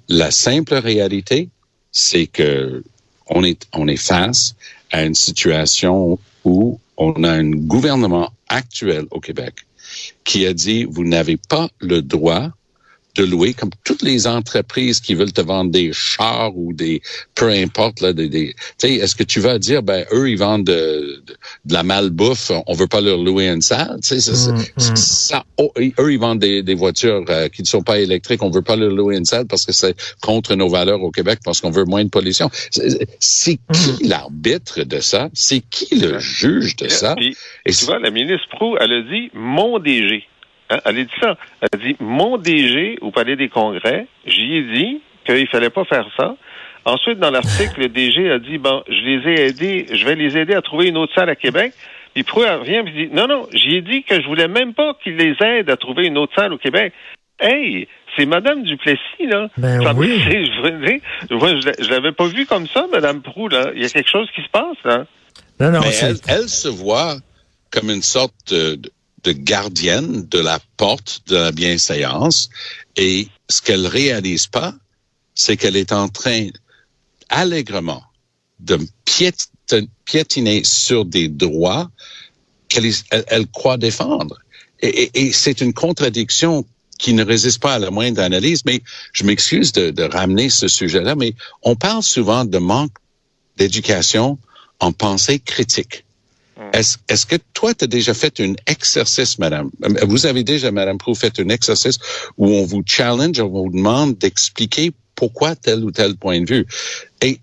la 0.08 0.30
simple 0.30 0.74
réalité, 0.74 1.48
c'est 1.92 2.26
que 2.26 2.82
on 3.26 3.44
est 3.44 3.66
on 3.72 3.86
est 3.86 3.96
face 3.96 4.54
à 4.90 5.04
une 5.04 5.14
situation 5.14 6.18
où 6.44 6.80
on 6.96 7.24
a 7.24 7.30
un 7.30 7.50
gouvernement 7.50 8.32
actuel 8.48 9.06
au 9.10 9.20
Québec 9.20 9.66
qui 10.24 10.46
a 10.46 10.52
dit, 10.52 10.84
vous 10.84 11.04
n'avez 11.04 11.36
pas 11.36 11.68
le 11.80 12.02
droit 12.02 12.50
de 13.16 13.24
louer, 13.24 13.54
comme 13.54 13.70
toutes 13.84 14.02
les 14.02 14.26
entreprises 14.26 15.00
qui 15.00 15.14
veulent 15.14 15.32
te 15.32 15.40
vendre 15.40 15.70
des 15.70 15.92
chars 15.92 16.56
ou 16.56 16.72
des, 16.72 17.02
peu 17.34 17.48
importe, 17.48 18.00
là, 18.00 18.12
des, 18.12 18.28
des 18.28 18.54
est-ce 18.82 19.14
que 19.14 19.24
tu 19.24 19.40
vas 19.40 19.58
dire, 19.58 19.82
ben, 19.82 20.04
eux, 20.12 20.30
ils 20.30 20.38
vendent 20.38 20.64
de, 20.64 21.22
de, 21.64 21.74
la 21.74 21.82
malbouffe, 21.82 22.52
on 22.66 22.74
veut 22.74 22.86
pas 22.86 23.00
leur 23.00 23.18
louer 23.18 23.48
une 23.48 23.62
salle, 23.62 23.98
tu 24.02 24.20
sais, 24.20 24.20
ça, 24.20 24.52
mm, 24.52 25.38
mm. 25.38 25.42
oh, 25.58 25.72
eux, 25.78 26.12
ils 26.12 26.18
vendent 26.18 26.38
des, 26.38 26.62
des 26.62 26.74
voitures 26.74 27.24
euh, 27.28 27.48
qui 27.48 27.62
ne 27.62 27.66
sont 27.66 27.82
pas 27.82 27.98
électriques, 27.98 28.42
on 28.42 28.50
veut 28.50 28.62
pas 28.62 28.76
leur 28.76 28.90
louer 28.90 29.16
une 29.16 29.24
salle 29.24 29.46
parce 29.46 29.66
que 29.66 29.72
c'est 29.72 29.96
contre 30.20 30.54
nos 30.54 30.68
valeurs 30.68 31.02
au 31.02 31.10
Québec, 31.10 31.40
parce 31.44 31.60
qu'on 31.60 31.70
veut 31.70 31.84
moins 31.84 32.04
de 32.04 32.10
pollution. 32.10 32.50
C'est 33.18 33.58
qui 33.72 34.04
mm. 34.04 34.08
l'arbitre 34.08 34.84
de 34.84 35.00
ça? 35.00 35.30
C'est 35.34 35.60
qui 35.60 35.96
le 35.96 36.18
juge 36.18 36.76
de 36.76 36.88
ça? 36.88 37.16
Et 37.66 37.72
tu 37.72 37.84
vois, 37.84 37.98
la 37.98 38.10
ministre 38.10 38.48
Prou, 38.50 38.76
elle 38.78 38.92
a 38.92 39.02
dit, 39.02 39.30
mon 39.34 39.78
DG. 39.78 40.24
Hein, 40.70 40.78
elle 40.84 40.98
a 40.98 41.04
dit 41.04 41.10
ça. 41.20 41.36
Elle 41.60 41.68
a 41.72 41.76
dit, 41.84 41.96
mon 42.00 42.38
DG 42.38 42.98
au 43.00 43.10
Palais 43.10 43.36
des 43.36 43.48
Congrès, 43.48 44.06
j'y 44.26 44.56
ai 44.56 44.62
dit 44.74 45.00
qu'il 45.26 45.46
fallait 45.48 45.70
pas 45.70 45.84
faire 45.84 46.06
ça. 46.16 46.36
Ensuite, 46.84 47.18
dans 47.18 47.30
l'article, 47.30 47.80
le 47.80 47.88
DG 47.88 48.30
a 48.30 48.38
dit, 48.38 48.56
bon, 48.58 48.82
je 48.88 48.92
les 48.94 49.28
ai 49.32 49.46
aidés, 49.48 49.86
je 49.92 50.04
vais 50.06 50.14
les 50.14 50.36
aider 50.38 50.54
à 50.54 50.62
trouver 50.62 50.86
une 50.88 50.96
autre 50.96 51.12
salle 51.14 51.28
à 51.28 51.36
Québec. 51.36 51.72
Puis 52.14 52.22
Prou 52.24 52.40
revient 52.40 52.82
et 52.86 53.06
dit, 53.06 53.14
non, 53.14 53.26
non, 53.26 53.46
j'ai 53.52 53.82
dit 53.82 54.02
que 54.02 54.20
je 54.20 54.26
voulais 54.26 54.48
même 54.48 54.72
pas 54.74 54.94
qu'il 55.02 55.16
les 55.16 55.34
aide 55.44 55.70
à 55.70 55.76
trouver 55.76 56.06
une 56.06 56.16
autre 56.18 56.32
salle 56.34 56.52
au 56.52 56.58
Québec. 56.58 56.92
Hey, 57.38 57.86
c'est 58.16 58.26
Madame 58.26 58.62
Duplessis, 58.62 59.26
là. 59.26 59.48
Ben 59.56 59.82
Ça 59.82 59.92
me- 59.92 59.98
oui. 60.00 60.20
Je, 61.30 61.34
moi, 61.34 61.48
je, 61.54 61.84
je 61.84 61.90
l'avais 61.90 62.12
pas 62.12 62.26
vu 62.26 62.46
comme 62.46 62.66
ça, 62.66 62.86
Madame 62.92 63.22
Prou, 63.22 63.48
là. 63.48 63.70
Il 63.74 63.82
y 63.82 63.84
a 63.84 63.88
quelque 63.88 64.10
chose 64.10 64.28
qui 64.34 64.42
se 64.42 64.48
passe, 64.48 64.76
là. 64.84 65.04
Non, 65.60 65.70
non, 65.70 65.80
Mais 65.80 65.94
elle, 66.02 66.16
elle 66.28 66.48
se 66.48 66.68
voit 66.68 67.14
comme 67.70 67.90
une 67.90 68.02
sorte 68.02 68.52
de, 68.52 68.78
de 69.24 69.32
gardienne 69.32 70.26
de 70.28 70.38
la 70.38 70.58
porte 70.76 71.22
de 71.26 71.36
la 71.36 71.52
bienséance. 71.52 72.50
Et 72.96 73.28
ce 73.48 73.62
qu'elle 73.62 73.86
réalise 73.86 74.46
pas, 74.46 74.74
c'est 75.34 75.56
qu'elle 75.56 75.76
est 75.76 75.92
en 75.92 76.08
train 76.08 76.48
allègrement 77.28 78.02
de 78.58 78.78
piét- 79.06 79.48
piétiner 80.04 80.62
sur 80.64 81.04
des 81.04 81.28
droits 81.28 81.90
qu'elle 82.68 82.92
croit 83.52 83.76
défendre. 83.76 84.38
Et, 84.82 85.32
c'est 85.32 85.60
une 85.60 85.74
contradiction 85.74 86.64
qui 86.98 87.12
ne 87.12 87.24
résiste 87.24 87.60
pas 87.60 87.74
à 87.74 87.78
la 87.78 87.90
moindre 87.90 88.22
analyse, 88.22 88.64
mais 88.64 88.82
je 89.12 89.24
m'excuse 89.24 89.72
de, 89.72 89.90
de 89.90 90.02
ramener 90.02 90.50
ce 90.50 90.68
sujet-là, 90.68 91.14
mais 91.14 91.34
on 91.62 91.76
parle 91.76 92.02
souvent 92.02 92.44
de 92.44 92.58
manque 92.58 92.92
d'éducation 93.56 94.38
en 94.78 94.92
pensée 94.92 95.38
critique. 95.38 96.04
Est-ce 96.72 96.98
est-ce 97.08 97.26
que 97.26 97.36
toi, 97.54 97.74
tu 97.74 97.84
as 97.84 97.88
déjà 97.88 98.14
fait 98.14 98.40
un 98.40 98.54
exercice, 98.66 99.38
madame? 99.38 99.70
Euh, 99.84 100.04
Vous 100.06 100.26
avez 100.26 100.44
déjà, 100.44 100.70
madame 100.70 100.98
Prou, 100.98 101.14
fait 101.14 101.38
un 101.40 101.48
exercice 101.48 101.98
où 102.38 102.48
on 102.48 102.64
vous 102.64 102.82
challenge, 102.86 103.40
on 103.40 103.48
vous 103.48 103.70
demande 103.70 104.18
d'expliquer 104.18 104.92
pourquoi 105.14 105.54
tel 105.56 105.84
ou 105.84 105.90
tel 105.90 106.16
point 106.16 106.40
de 106.40 106.46
vue. 106.46 106.66
Et 107.20 107.40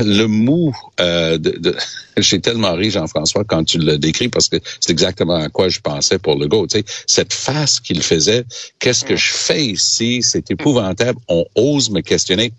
le 0.00 0.24
mot, 0.26 0.72
euh, 0.98 1.36
de, 1.36 1.50
de- 1.58 1.76
j'ai 2.16 2.40
tellement 2.40 2.72
ri, 2.74 2.90
Jean-François, 2.90 3.44
quand 3.44 3.64
tu 3.64 3.76
le 3.78 3.98
décris, 3.98 4.28
parce 4.30 4.48
que 4.48 4.56
c'est 4.80 4.90
exactement 4.90 5.34
à 5.34 5.50
quoi 5.50 5.68
je 5.68 5.80
pensais 5.80 6.18
pour 6.18 6.38
le 6.38 6.46
go. 6.48 6.66
Tu 6.66 6.78
sais, 6.78 6.84
cette 7.06 7.34
face 7.34 7.78
qu'il 7.80 8.02
faisait, 8.02 8.44
qu'est-ce 8.78 9.04
que 9.04 9.14
je 9.16 9.30
fais 9.30 9.66
ici? 9.66 10.22
C'est 10.22 10.50
épouvantable. 10.50 11.18
On 11.28 11.44
ose 11.54 11.90
me 11.90 12.00
questionner. 12.00 12.52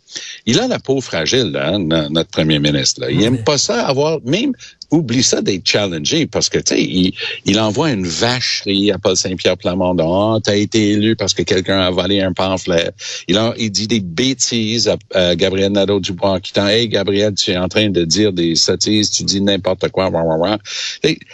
Il 0.46 0.60
a 0.60 0.68
la 0.68 0.78
peau 0.78 1.02
fragile, 1.02 1.52
là, 1.52 1.70
hein, 1.74 1.80
no- 1.80 2.10
notre 2.10 2.30
premier 2.30 2.60
ministre. 2.60 3.02
Là. 3.02 3.10
Il 3.10 3.24
aime 3.24 3.44
pas 3.44 3.58
ça 3.58 3.88
avoir, 3.88 4.20
même, 4.24 4.54
oublie 4.92 5.24
ça 5.24 5.42
d'être 5.42 5.68
challengé, 5.68 6.26
parce 6.26 6.50
que, 6.50 6.58
tu 6.60 6.76
sais, 6.76 7.14
il, 7.46 7.60
envoie 7.60 7.92
une 7.92 8.08
vacherie 8.08 8.92
à 8.92 8.98
Paul 8.98 9.16
Saint-Pierre 9.16 9.58
Plamondon. 9.58 10.36
Ah, 10.36 10.40
t'as 10.44 10.56
été 10.56 10.92
élu 10.92 11.16
parce 11.16 11.34
que 11.34 11.44
quelqu'un 11.44 11.80
a 11.80 11.92
volé 11.92 12.22
un 12.22 12.34
pamphlet. 12.34 12.92
Il, 13.28 13.38
en- 13.38 13.54
il 13.58 13.70
dit 13.72 13.88
des 13.88 14.00
bêtises 14.00 14.88
à, 14.88 14.98
à 15.14 15.36
Gabriel 15.36 15.72
Nadeau-Dubois 15.74 16.32
en 16.32 16.40
quittant. 16.40 16.68
Hey, 16.68 16.88
Gabriel, 16.88 17.34
tu 17.34 17.52
es 17.52 17.58
en 17.58 17.68
train 17.68 17.90
de 17.90 18.04
dire 18.06 18.34
des 18.34 18.56
sottises, 18.56 19.12
tu 19.12 19.24
dis 19.24 19.42
n'importe 19.42 19.90
quoi. 19.90 20.10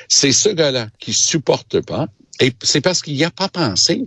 C'est 0.08 0.32
ce 0.32 0.50
gars-là 0.50 0.88
qui 1.00 1.14
supporte 1.14 1.82
pas. 1.82 2.08
Et 2.40 2.52
c'est 2.62 2.82
parce 2.82 3.02
qu'il 3.02 3.14
n'y 3.16 3.24
a 3.24 3.32
pas 3.32 3.48
pensé. 3.48 4.06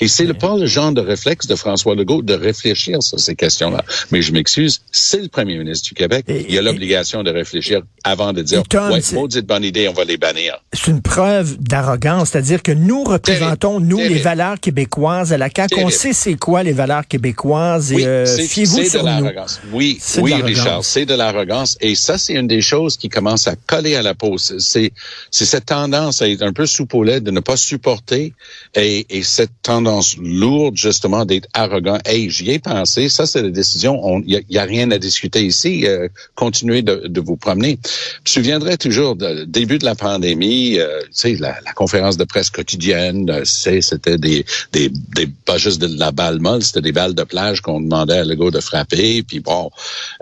Et 0.00 0.08
c'est 0.08 0.24
le 0.24 0.34
pas 0.34 0.56
le 0.56 0.66
genre 0.66 0.90
de 0.92 1.00
réflexe 1.00 1.46
de 1.46 1.54
François 1.54 1.94
Legault 1.94 2.20
de 2.22 2.34
réfléchir 2.34 3.00
sur 3.00 3.20
ces 3.20 3.36
questions-là. 3.36 3.84
Mais 4.10 4.22
je 4.22 4.32
m'excuse, 4.32 4.80
c'est 4.90 5.22
le 5.22 5.28
premier 5.28 5.56
ministre 5.56 5.88
du 5.88 5.94
Québec. 5.94 6.24
Et- 6.26 6.46
il 6.48 6.58
a 6.58 6.62
l'obligation 6.62 7.22
de 7.22 7.30
réfléchir 7.30 7.80
avant 8.02 8.32
de 8.32 8.42
dire, 8.42 8.64
Tom, 8.68 8.90
ouais, 8.90 9.00
maudite 9.12 9.46
bonne 9.46 9.62
idée, 9.62 9.88
on 9.88 9.92
va 9.92 10.02
les 10.04 10.16
bannir. 10.16 10.60
c'est 10.72 10.90
une 10.90 11.00
preuve 11.00 11.56
d'arrogance, 11.60 12.30
c'est-à-dire 12.30 12.60
que 12.62 12.72
nous 12.72 13.04
représentons, 13.04 13.78
nous, 13.78 13.98
les 13.98 14.18
valeurs 14.18 14.58
québécoises 14.58 15.32
à 15.32 15.38
la 15.38 15.48
CAQ. 15.54 15.76
On 15.84 15.90
sait 15.90 16.12
c'est 16.12 16.34
quoi 16.34 16.64
les 16.64 16.72
valeurs 16.72 17.06
québécoises 17.06 17.92
et 17.92 17.96
Oui, 17.96 18.04
euh, 18.04 18.26
fiez-vous 18.26 18.82
sur 18.84 19.00
de 19.02 19.06
l'arrogance. 19.06 19.60
Oui, 19.72 20.00
de 20.16 20.20
oui, 20.20 20.30
l'arrogance. 20.32 20.58
Richard, 20.58 20.84
c'est 20.84 21.06
de 21.06 21.14
l'arrogance. 21.14 21.78
Et 21.80 21.94
ça, 21.94 22.18
c'est 22.18 22.34
une 22.34 22.48
des 22.48 22.62
choses 22.62 22.96
qui 22.96 23.08
commence 23.08 23.46
à 23.46 23.54
coller 23.54 23.94
à 23.94 24.02
la 24.02 24.14
peau. 24.14 24.38
C'est- 24.38 24.90
cette 25.30 25.66
tendance 25.66 26.20
à 26.20 26.28
être 26.28 26.42
un 26.42 26.52
peu 26.52 26.66
sous 26.66 26.86
de 27.20 27.30
ne 27.30 27.40
pas 27.40 27.56
supporter, 27.56 28.32
et, 28.74 29.06
et 29.10 29.22
cette 29.22 29.50
tendance 29.62 29.83
lourde, 30.20 30.76
justement, 30.76 31.24
d'être 31.24 31.48
arrogant. 31.52 31.98
Hey, 32.04 32.30
j'y 32.30 32.50
ai 32.50 32.58
pensé. 32.58 33.08
Ça, 33.08 33.26
c'est 33.26 33.42
la 33.42 33.50
décision. 33.50 34.22
Il 34.26 34.42
y, 34.48 34.58
a 34.58 34.64
rien 34.64 34.90
à 34.90 34.98
discuter 34.98 35.44
ici. 35.44 35.86
Euh, 35.86 36.08
continuez 36.34 36.82
de, 36.82 37.06
de 37.06 37.20
vous 37.20 37.36
promener. 37.36 37.78
Je 38.24 38.32
souviendrai 38.32 38.76
toujours 38.76 39.16
du 39.16 39.46
début 39.46 39.78
de 39.78 39.84
la 39.84 39.94
pandémie, 39.94 40.78
euh, 40.78 41.00
tu 41.04 41.08
sais, 41.12 41.34
la, 41.34 41.54
conférence 41.74 42.16
de 42.16 42.24
presse 42.24 42.50
quotidienne, 42.50 43.30
euh, 43.30 43.44
c'était 43.44 44.18
des, 44.18 44.44
des, 44.72 44.90
des, 45.14 45.26
pas 45.26 45.58
juste 45.58 45.80
de 45.80 45.98
la 45.98 46.10
balle 46.12 46.40
molle, 46.40 46.62
c'était 46.62 46.80
des 46.80 46.92
balles 46.92 47.14
de 47.14 47.24
plage 47.24 47.60
qu'on 47.60 47.80
demandait 47.80 48.18
à 48.18 48.24
Legault 48.24 48.50
de 48.50 48.60
frapper, 48.60 49.22
puis 49.22 49.40
bon. 49.40 49.70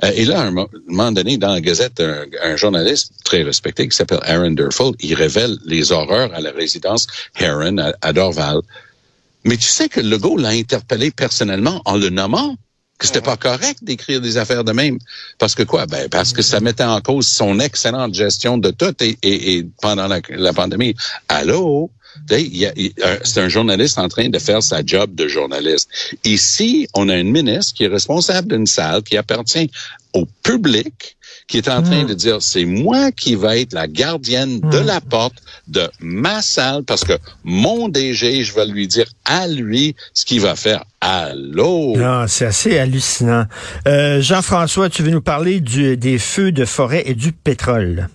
Euh, 0.05 0.11
et 0.15 0.25
là, 0.25 0.41
à 0.41 0.45
un 0.45 0.51
mo- 0.51 0.71
moment 0.87 1.13
donné, 1.13 1.37
dans 1.37 1.53
la 1.53 1.61
Gazette, 1.61 2.01
un, 2.01 2.57
journaliste 2.57 3.13
très 3.25 3.43
respecté 3.43 3.89
qui 3.89 3.97
s'appelle 3.97 4.21
Aaron 4.23 4.51
Durfeld, 4.53 4.95
il 5.01 5.15
révèle 5.15 5.57
les 5.65 5.93
horreurs 5.93 6.33
à 6.35 6.41
la 6.41 6.51
résidence 6.53 7.07
Heron 7.39 7.79
à, 7.79 7.93
à 8.01 8.13
Dorval. 8.13 8.61
Mais 9.45 9.57
tu 9.57 9.69
sais 9.69 9.89
que 9.89 10.01
Legault 10.01 10.37
l'a 10.37 10.51
interpellé 10.51 11.11
personnellement 11.11 11.83
en 11.85 11.97
le 11.97 12.11
nommant 12.11 12.57
que 12.99 13.07
c'était 13.07 13.21
pas 13.21 13.37
correct 13.37 13.83
d'écrire 13.83 14.21
des 14.21 14.37
affaires 14.37 14.63
de 14.63 14.73
même. 14.73 14.99
Parce 15.39 15.57
que 15.57 15.65
quoi? 15.65 15.87
Ben, 15.87 16.09
parce 16.09 16.33
que 16.33 16.43
ça 16.43 16.61
mettait 16.61 16.85
en 16.85 17.01
cause 17.01 17.27
son 17.27 17.59
excellente 17.59 18.15
gestion 18.15 18.59
de 18.59 18.71
tout 18.71 18.95
et, 19.03 19.19
et, 19.23 19.55
et 19.57 19.67
pendant 19.81 20.07
la, 20.07 20.21
la 20.29 20.53
pandémie. 20.53 20.95
Allô? 21.29 21.91
C'est 22.29 23.41
un 23.41 23.49
journaliste 23.49 23.99
en 23.99 24.09
train 24.09 24.29
de 24.29 24.39
faire 24.39 24.63
sa 24.63 24.85
job 24.85 25.15
de 25.15 25.27
journaliste. 25.27 25.89
Ici, 26.25 26.87
on 26.95 27.09
a 27.09 27.17
une 27.17 27.31
ministre 27.31 27.75
qui 27.75 27.85
est 27.85 27.89
responsable 27.89 28.49
d'une 28.49 28.67
salle 28.67 29.03
qui 29.03 29.17
appartient 29.17 29.71
au 30.13 30.27
public, 30.43 31.17
qui 31.49 31.59
est 31.59 31.69
en 31.69 31.83
train 31.83 32.05
de 32.05 32.15
dire, 32.15 32.41
c'est 32.41 32.65
moi 32.65 33.11
qui 33.13 33.37
vais 33.37 33.63
être 33.63 33.73
la 33.73 33.87
gardienne 33.87 34.61
de 34.61 34.79
la 34.79 35.01
porte 35.01 35.35
de 35.69 35.89
ma 36.01 36.43
salle 36.43 36.83
parce 36.85 37.05
que 37.05 37.15
mon 37.45 37.89
DG, 37.89 38.43
je 38.43 38.55
vais 38.55 38.67
lui 38.67 38.87
dire 38.89 39.07
à 39.25 39.47
lui 39.49 39.95
ce 40.15 40.25
qu'il 40.25 40.41
va 40.41 40.57
faire. 40.57 40.85
Allô? 41.01 41.97
Non, 41.97 42.27
c'est 42.27 42.47
assez 42.47 42.79
hallucinant. 42.79 43.45
Euh, 43.87 44.21
Jean-François, 44.21 44.89
tu 44.89 45.03
veux 45.03 45.11
nous 45.11 45.23
parler 45.23 45.61
du, 45.61 45.97
des 45.97 46.19
feux 46.19 46.53
de 46.53 46.65
forêt 46.65 47.03
et 47.07 47.15
du 47.15 47.33
pétrole? 47.33 48.09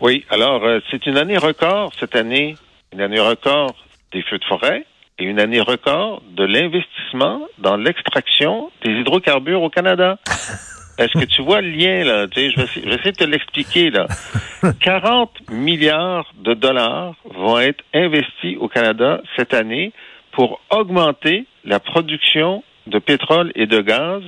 Oui, 0.00 0.24
alors, 0.30 0.64
euh, 0.64 0.80
c'est 0.90 1.06
une 1.06 1.18
année 1.18 1.36
record 1.36 1.92
cette 2.00 2.16
année, 2.16 2.56
une 2.92 3.00
année 3.00 3.20
record 3.20 3.74
des 4.12 4.22
feux 4.22 4.38
de 4.38 4.44
forêt 4.44 4.84
et 5.18 5.24
une 5.24 5.38
année 5.38 5.60
record 5.60 6.22
de 6.36 6.44
l'investissement 6.44 7.42
dans 7.58 7.76
l'extraction 7.76 8.70
des 8.84 8.90
hydrocarbures 8.92 9.62
au 9.62 9.70
Canada. 9.70 10.18
Est-ce 11.00 11.18
que 11.18 11.24
tu 11.24 11.42
vois 11.42 11.62
le 11.62 11.70
lien, 11.70 12.04
là? 12.04 12.28
Tu 12.28 12.40
sais, 12.40 12.50
je, 12.50 12.56
vais 12.56 12.64
essayer, 12.64 12.84
je 12.84 12.90
vais 12.90 12.96
essayer 12.96 13.12
de 13.12 13.16
te 13.16 13.24
l'expliquer, 13.24 13.90
là. 13.90 14.06
40 14.80 15.50
milliards 15.50 16.30
de 16.36 16.54
dollars 16.54 17.14
vont 17.24 17.58
être 17.58 17.82
investis 17.94 18.56
au 18.58 18.68
Canada 18.68 19.22
cette 19.34 19.54
année 19.54 19.92
pour 20.32 20.60
augmenter 20.70 21.46
la 21.64 21.80
production 21.80 22.62
de 22.86 22.98
pétrole 22.98 23.50
et 23.54 23.66
de 23.66 23.80
gaz 23.80 24.22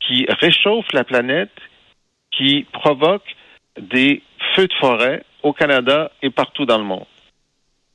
qui 0.00 0.26
réchauffe 0.40 0.90
la 0.92 1.04
planète, 1.04 1.52
qui 2.30 2.66
provoque 2.72 3.36
des 3.78 4.22
feux 4.54 4.66
de 4.66 4.74
forêt 4.74 5.22
au 5.42 5.52
Canada 5.52 6.10
et 6.22 6.30
partout 6.30 6.64
dans 6.64 6.78
le 6.78 6.84
monde. 6.84 7.06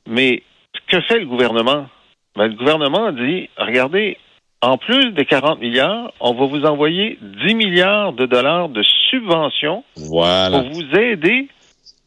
Mais 0.06 0.42
que 0.90 1.00
fait 1.02 1.20
le 1.20 1.26
gouvernement? 1.26 1.88
Ben, 2.36 2.48
le 2.48 2.54
gouvernement 2.54 3.12
dit, 3.12 3.48
regardez, 3.56 4.18
en 4.62 4.76
plus 4.78 5.12
des 5.12 5.24
40 5.24 5.60
milliards, 5.60 6.12
on 6.20 6.34
va 6.34 6.46
vous 6.46 6.64
envoyer 6.64 7.18
10 7.46 7.54
milliards 7.54 8.12
de 8.12 8.26
dollars 8.26 8.68
de 8.68 8.82
subventions 9.10 9.84
Voilà. 9.96 10.60
pour 10.60 10.70
vous 10.70 10.96
aider 10.98 11.48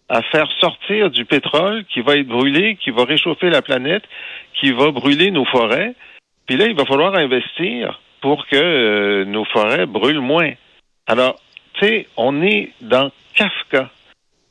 à 0.10 0.22
faire 0.22 0.48
sortir 0.60 1.10
du 1.10 1.26
pétrole 1.26 1.86
qui 1.92 2.02
va 2.02 2.16
être 2.18 2.28
brûlé, 2.28 2.78
qui 2.84 2.92
va 2.92 3.06
réchauffer 3.06 3.50
la 3.50 3.62
planète, 3.62 4.04
qui 4.60 4.72
va 4.72 4.92
brûler 4.92 5.32
nos 5.32 5.46
forêts. 5.46 5.96
Puis 6.46 6.58
là, 6.58 6.68
il 6.68 6.76
va 6.76 6.86
falloir 6.86 7.16
investir 7.16 8.00
pour 8.22 8.46
que 8.48 8.56
euh, 8.56 9.26
nos 9.26 9.46
forêts 9.46 9.86
brûlent 9.88 10.20
moins. 10.22 10.52
Alors, 11.08 11.40
tu 11.74 11.86
sais, 11.88 12.08
on 12.18 12.44
est 12.44 12.72
dans 12.82 13.10
Kafka. 13.34 13.90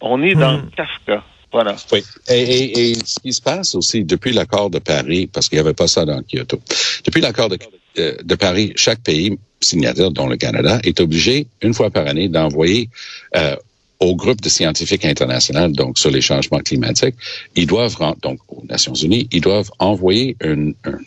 On 0.00 0.22
est 0.22 0.34
dans 0.34 0.58
Hmm. 0.58 0.70
Kafka. 0.76 1.22
Voilà. 1.52 1.76
Oui. 1.92 2.00
Et, 2.28 2.40
et, 2.42 2.90
et 2.90 2.94
ce 2.94 3.20
qui 3.20 3.32
se 3.32 3.42
passe 3.42 3.74
aussi 3.74 4.04
depuis 4.04 4.32
l'accord 4.32 4.70
de 4.70 4.78
Paris, 4.80 5.28
parce 5.32 5.48
qu'il 5.48 5.56
n'y 5.58 5.64
avait 5.64 5.74
pas 5.74 5.86
ça 5.86 6.04
dans 6.04 6.20
Kyoto, 6.22 6.58
depuis 7.04 7.20
l'accord 7.20 7.48
de, 7.50 7.58
de 7.96 8.34
Paris, 8.34 8.72
chaque 8.76 9.00
pays 9.02 9.36
signataire, 9.60 10.10
dont 10.10 10.26
le 10.26 10.36
Canada, 10.36 10.80
est 10.82 10.98
obligé, 11.00 11.46
une 11.62 11.72
fois 11.74 11.90
par 11.90 12.06
année, 12.06 12.28
d'envoyer 12.28 12.88
euh, 13.36 13.54
au 14.00 14.16
groupe 14.16 14.40
de 14.40 14.48
scientifiques 14.48 15.04
internationaux, 15.04 15.68
donc 15.68 15.98
sur 15.98 16.10
les 16.10 16.20
changements 16.20 16.58
climatiques, 16.58 17.14
ils 17.54 17.66
doivent, 17.66 17.96
donc 18.22 18.40
aux 18.48 18.64
Nations 18.68 18.94
Unies, 18.94 19.28
ils 19.30 19.40
doivent 19.40 19.70
envoyer 19.78 20.36
une, 20.42 20.74
un- 20.84 20.98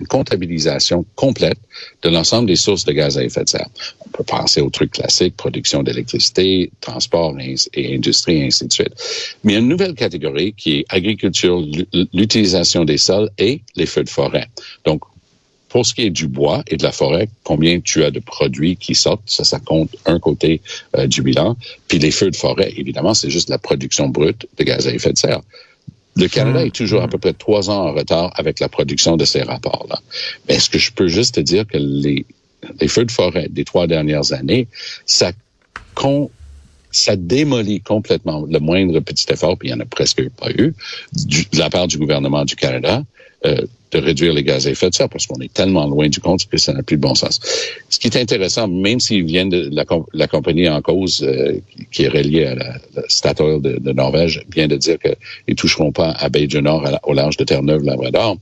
une 0.00 0.08
comptabilisation 0.08 1.06
complète 1.14 1.58
de 2.02 2.08
l'ensemble 2.08 2.48
des 2.48 2.56
sources 2.56 2.84
de 2.84 2.90
gaz 2.90 3.16
à 3.16 3.22
effet 3.22 3.44
de 3.44 3.48
serre. 3.48 3.68
On 4.04 4.08
peut 4.08 4.24
penser 4.24 4.60
aux 4.60 4.70
trucs 4.70 4.90
classiques, 4.90 5.36
production 5.36 5.84
d'électricité, 5.84 6.72
transport 6.80 7.32
et, 7.38 7.94
industrie, 7.94 8.38
et 8.38 8.46
ainsi 8.46 8.66
de 8.66 8.72
suite. 8.72 8.92
Mais 9.44 9.52
il 9.52 9.54
y 9.54 9.58
a 9.58 9.60
une 9.60 9.68
nouvelle 9.68 9.94
catégorie 9.94 10.52
qui 10.54 10.78
est 10.78 10.84
agriculture, 10.88 11.60
l'u- 11.60 11.86
l'utilisation 12.12 12.84
des 12.84 12.98
sols 12.98 13.30
et 13.38 13.60
les 13.76 13.86
feux 13.86 14.02
de 14.02 14.08
forêt. 14.10 14.48
Donc, 14.84 15.02
pour 15.74 15.84
ce 15.84 15.92
qui 15.92 16.02
est 16.02 16.10
du 16.10 16.28
bois 16.28 16.62
et 16.68 16.76
de 16.76 16.84
la 16.84 16.92
forêt, 16.92 17.28
combien 17.42 17.80
tu 17.80 18.04
as 18.04 18.12
de 18.12 18.20
produits 18.20 18.76
qui 18.76 18.94
sortent, 18.94 19.24
ça, 19.26 19.42
ça 19.42 19.58
compte 19.58 19.96
un 20.06 20.20
côté 20.20 20.60
euh, 20.96 21.08
du 21.08 21.20
bilan. 21.20 21.56
Puis 21.88 21.98
les 21.98 22.12
feux 22.12 22.30
de 22.30 22.36
forêt, 22.36 22.72
évidemment, 22.76 23.12
c'est 23.12 23.28
juste 23.28 23.48
la 23.48 23.58
production 23.58 24.08
brute 24.08 24.46
de 24.56 24.62
gaz 24.62 24.86
à 24.86 24.94
effet 24.94 25.12
de 25.12 25.18
serre. 25.18 25.40
Le 26.14 26.28
Canada 26.28 26.62
Mmh. 26.62 26.66
est 26.68 26.70
toujours 26.70 27.02
à 27.02 27.08
peu 27.08 27.18
près 27.18 27.32
trois 27.32 27.70
ans 27.70 27.88
en 27.88 27.92
retard 27.92 28.30
avec 28.36 28.60
la 28.60 28.68
production 28.68 29.16
de 29.16 29.24
ces 29.24 29.42
rapports-là. 29.42 29.98
Mais 30.46 30.54
est-ce 30.54 30.70
que 30.70 30.78
je 30.78 30.92
peux 30.92 31.08
juste 31.08 31.34
te 31.34 31.40
dire 31.40 31.66
que 31.66 31.76
les, 31.76 32.24
les 32.80 32.86
feux 32.86 33.04
de 33.04 33.10
forêt 33.10 33.48
des 33.50 33.64
trois 33.64 33.88
dernières 33.88 34.32
années, 34.32 34.68
ça 35.06 35.32
con, 35.96 36.30
ça 36.94 37.16
démolit 37.16 37.80
complètement 37.80 38.46
le 38.48 38.58
moindre 38.60 39.00
petit 39.00 39.26
effort, 39.30 39.58
puis 39.58 39.68
il 39.68 39.74
n'y 39.74 39.78
en 39.78 39.80
a 39.80 39.86
presque 39.86 40.28
pas 40.30 40.50
eu, 40.50 40.72
du, 41.12 41.44
de 41.52 41.58
la 41.58 41.68
part 41.68 41.88
du 41.88 41.98
gouvernement 41.98 42.44
du 42.44 42.54
Canada, 42.54 43.02
euh, 43.44 43.60
de 43.90 43.98
réduire 43.98 44.32
les 44.32 44.42
gaz 44.42 44.66
à 44.66 44.70
effet 44.70 44.90
de 44.90 44.94
serre, 44.94 45.08
parce 45.08 45.26
qu'on 45.26 45.40
est 45.40 45.52
tellement 45.52 45.86
loin 45.86 46.08
du 46.08 46.20
compte 46.20 46.46
que 46.48 46.56
ça 46.56 46.72
n'a 46.72 46.82
plus 46.82 46.96
de 46.96 47.02
bon 47.02 47.14
sens. 47.14 47.40
Ce 47.88 47.98
qui 47.98 48.08
est 48.08 48.16
intéressant, 48.16 48.68
même 48.68 49.00
s'ils 49.00 49.24
viennent 49.24 49.50
de 49.50 49.70
la, 49.72 49.84
la 50.12 50.26
compagnie 50.28 50.68
en 50.68 50.80
cause, 50.82 51.22
euh, 51.22 51.58
qui 51.92 52.04
est 52.04 52.08
reliée 52.08 52.46
à 52.46 52.54
la, 52.54 52.78
la 52.94 53.02
Statoil 53.08 53.60
de, 53.60 53.78
de, 53.78 53.92
Norvège, 53.92 54.44
vient 54.54 54.68
de 54.68 54.76
dire 54.76 54.98
qu'ils 54.98 55.56
toucheront 55.56 55.92
pas 55.92 56.10
à 56.10 56.28
Baie 56.28 56.46
du 56.46 56.62
Nord, 56.62 56.88
au 57.04 57.12
large 57.12 57.36
de 57.36 57.44
Terre-Neuve-Labrador. 57.44 58.36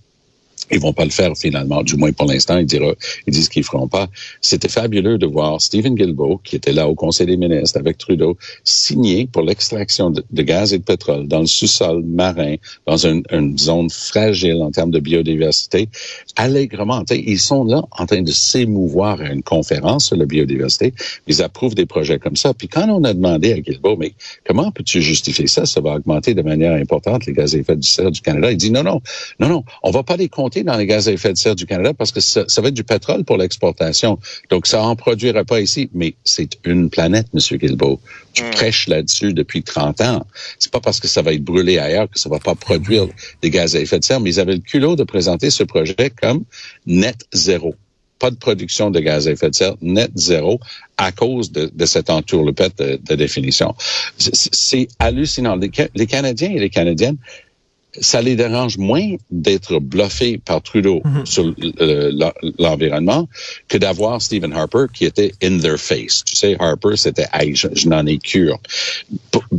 Ils 0.73 0.81
vont 0.81 0.93
pas 0.93 1.05
le 1.05 1.11
faire 1.11 1.37
finalement, 1.37 1.83
du 1.83 1.97
moins 1.97 2.13
pour 2.13 2.27
l'instant. 2.27 2.57
Ils, 2.59 2.67
dira, 2.67 2.95
ils 3.27 3.33
disent 3.33 3.49
qu'ils 3.49 3.65
feront 3.65 3.89
pas. 3.89 4.09
C'était 4.41 4.69
fabuleux 4.69 5.19
de 5.19 5.27
voir 5.27 5.61
Stephen 5.61 5.95
Guilbeault, 5.95 6.41
qui 6.43 6.57
était 6.57 6.73
là 6.73 6.89
au 6.89 6.95
Conseil 6.95 7.27
des 7.27 7.37
ministres 7.37 7.79
avec 7.79 7.99
Trudeau, 7.99 8.37
signer 8.65 9.27
pour 9.27 9.43
l'extraction 9.43 10.11
de, 10.11 10.25
de, 10.31 10.43
gaz 10.43 10.73
et 10.73 10.79
de 10.79 10.85
pétrole 10.85 11.29
dans 11.29 11.41
le 11.41 11.47
sous-sol 11.47 12.03
marin, 12.05 12.57
dans 12.87 12.97
une, 12.97 13.23
une, 13.31 13.59
zone 13.59 13.91
fragile 13.91 14.63
en 14.63 14.71
termes 14.71 14.91
de 14.91 14.99
biodiversité, 14.99 15.89
allègrement. 16.37 17.05
Ils 17.11 17.39
sont 17.39 17.65
là 17.65 17.83
en 17.91 18.07
train 18.07 18.23
de 18.23 18.33
s'émouvoir 18.33 19.21
à 19.21 19.31
une 19.31 19.43
conférence 19.43 20.07
sur 20.07 20.17
la 20.17 20.25
biodiversité. 20.25 20.95
Ils 21.27 21.43
approuvent 21.43 21.75
des 21.75 21.87
projets 21.87 22.19
comme 22.19 22.37
ça. 22.37 22.55
Puis 22.55 22.69
quand 22.69 22.89
on 22.89 23.05
a 23.05 23.13
demandé 23.13 23.53
à 23.53 23.61
Guilbeault, 23.61 23.97
mais 23.99 24.15
comment 24.47 24.71
peux-tu 24.71 25.03
justifier 25.03 25.47
ça? 25.47 25.67
Ça 25.67 25.81
va 25.81 25.97
augmenter 25.97 26.35
de 26.35 26.43
manière 26.43 26.73
importante 26.73 27.27
les 27.27 27.35
gaz 27.35 27.55
à 27.55 27.59
effet 27.59 27.77
de 27.77 27.85
serre 27.85 28.11
du 28.11 28.21
Canada. 28.23 28.51
Il 28.51 28.57
dit 28.57 28.71
non, 28.71 28.83
non, 28.83 29.03
non, 29.39 29.49
non, 29.49 29.65
on 29.83 29.91
va 29.91 30.03
pas 30.03 30.17
les 30.17 30.29
compter 30.29 30.62
dans 30.65 30.77
les 30.77 30.87
gaz 30.87 31.09
à 31.09 31.13
effet 31.13 31.33
de 31.33 31.39
serre 31.39 31.57
du 31.57 31.67
Canada 31.67 31.93
parce 31.95 32.13
que 32.13 32.21
ça, 32.21 32.45
ça 32.49 32.61
va 32.61 32.69
être 32.69 32.75
du 32.75 32.85
pétrole 32.85 33.25
pour 33.25 33.37
l'exportation. 33.37 34.19
Donc, 34.51 34.67
ça 34.67 34.83
en 34.83 34.97
produira 34.97 35.45
pas 35.45 35.61
ici. 35.61 35.91
Mais 35.95 36.15
c'est 36.25 36.59
une 36.65 36.91
planète, 36.91 37.27
Monsieur 37.33 37.57
Guilbeault. 37.57 38.01
Tu 38.33 38.45
mmh. 38.45 38.51
prêches 38.51 38.89
là-dessus 38.89 39.35
depuis 39.35 39.63
30 39.63 40.01
ans. 40.01 40.27
C'est 40.59 40.73
pas 40.73 40.81
parce 40.81 41.01
que 41.01 41.09
ça 41.09 41.23
va 41.23 41.33
être 41.33 41.45
brûlé 41.45 41.79
ailleurs 41.79 42.09
que 42.11 42.19
ça 42.19 42.29
va 42.29 42.39
pas 42.39 42.55
produire 42.55 43.07
des 43.43 43.51
gaz 43.51 43.77
à 43.77 43.81
effet 43.81 43.99
de 43.99 44.05
serre, 44.05 44.21
mais 44.21 44.31
ils 44.31 44.41
avaient 44.41 44.55
le 44.55 44.61
culot 44.61 44.97
de 44.97 45.05
présenter 45.05 45.51
ce 45.51 45.65
projet 45.65 46.11
comme 46.21 46.45
net 46.87 47.27
zéro. 47.33 47.75
Pas 48.19 48.31
de 48.31 48.37
production 48.37 48.91
de 48.91 49.01
gaz 49.01 49.27
à 49.29 49.33
effet 49.33 49.51
de 49.51 49.55
serre, 49.55 49.77
net 49.83 50.11
zéro, 50.15 50.61
à 50.97 51.13
cause 51.13 51.51
de, 51.51 51.71
de 51.75 51.87
cette 51.87 52.09
entourloupette 52.09 52.79
de, 52.79 53.01
de 53.03 53.15
définition. 53.15 53.75
C'est 54.17 54.89
hallucinant. 54.99 55.57
Les, 55.57 55.71
les 55.95 56.07
Canadiens 56.07 56.51
et 56.51 56.59
les 56.59 56.71
Canadiennes 56.71 57.17
ça 58.01 58.23
les 58.23 58.37
dérange 58.37 58.79
moins 58.79 59.17
d'être 59.31 59.79
bluffés 59.79 60.39
par 60.39 60.63
Trudeau 60.63 61.01
mm 61.05 61.11
-hmm. 61.11 61.27
sur 61.27 61.55
l'environnement 62.59 63.29
que 63.69 63.79
d'avoir 63.79 64.23
Stephen 64.23 64.53
Harper 64.53 64.87
qui 64.95 65.05
était 65.05 65.33
in 65.43 65.59
their 65.59 65.79
face. 65.79 66.25
Tu 66.25 66.35
sais, 66.37 66.57
Harper, 66.59 66.97
c'était 66.97 67.29
hey, 67.33 67.55
je, 67.55 67.69
je 67.75 67.89
n'en 67.89 68.07
ai 68.07 68.19
cure. 68.19 68.59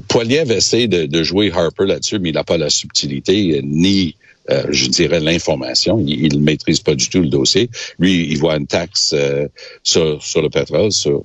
Poiliev 0.07 0.51
essaie 0.51 0.87
de, 0.87 1.05
de 1.05 1.23
jouer 1.23 1.51
Harper 1.51 1.85
là-dessus, 1.85 2.19
mais 2.19 2.29
il 2.29 2.35
n'a 2.35 2.43
pas 2.43 2.57
la 2.57 2.69
subtilité 2.69 3.61
ni 3.63 4.15
euh, 4.49 4.63
je 4.69 4.87
dirais 4.87 5.19
l'information. 5.19 6.03
Il, 6.05 6.37
ne 6.37 6.43
maîtrise 6.43 6.81
pas 6.81 6.95
du 6.95 7.07
tout 7.09 7.21
le 7.21 7.29
dossier. 7.29 7.69
Lui, 7.99 8.27
il 8.29 8.37
voit 8.37 8.57
une 8.57 8.67
taxe 8.67 9.13
euh, 9.13 9.47
sur, 9.83 10.21
sur 10.21 10.41
le 10.41 10.49
pétrole, 10.49 10.91
sur 10.91 11.23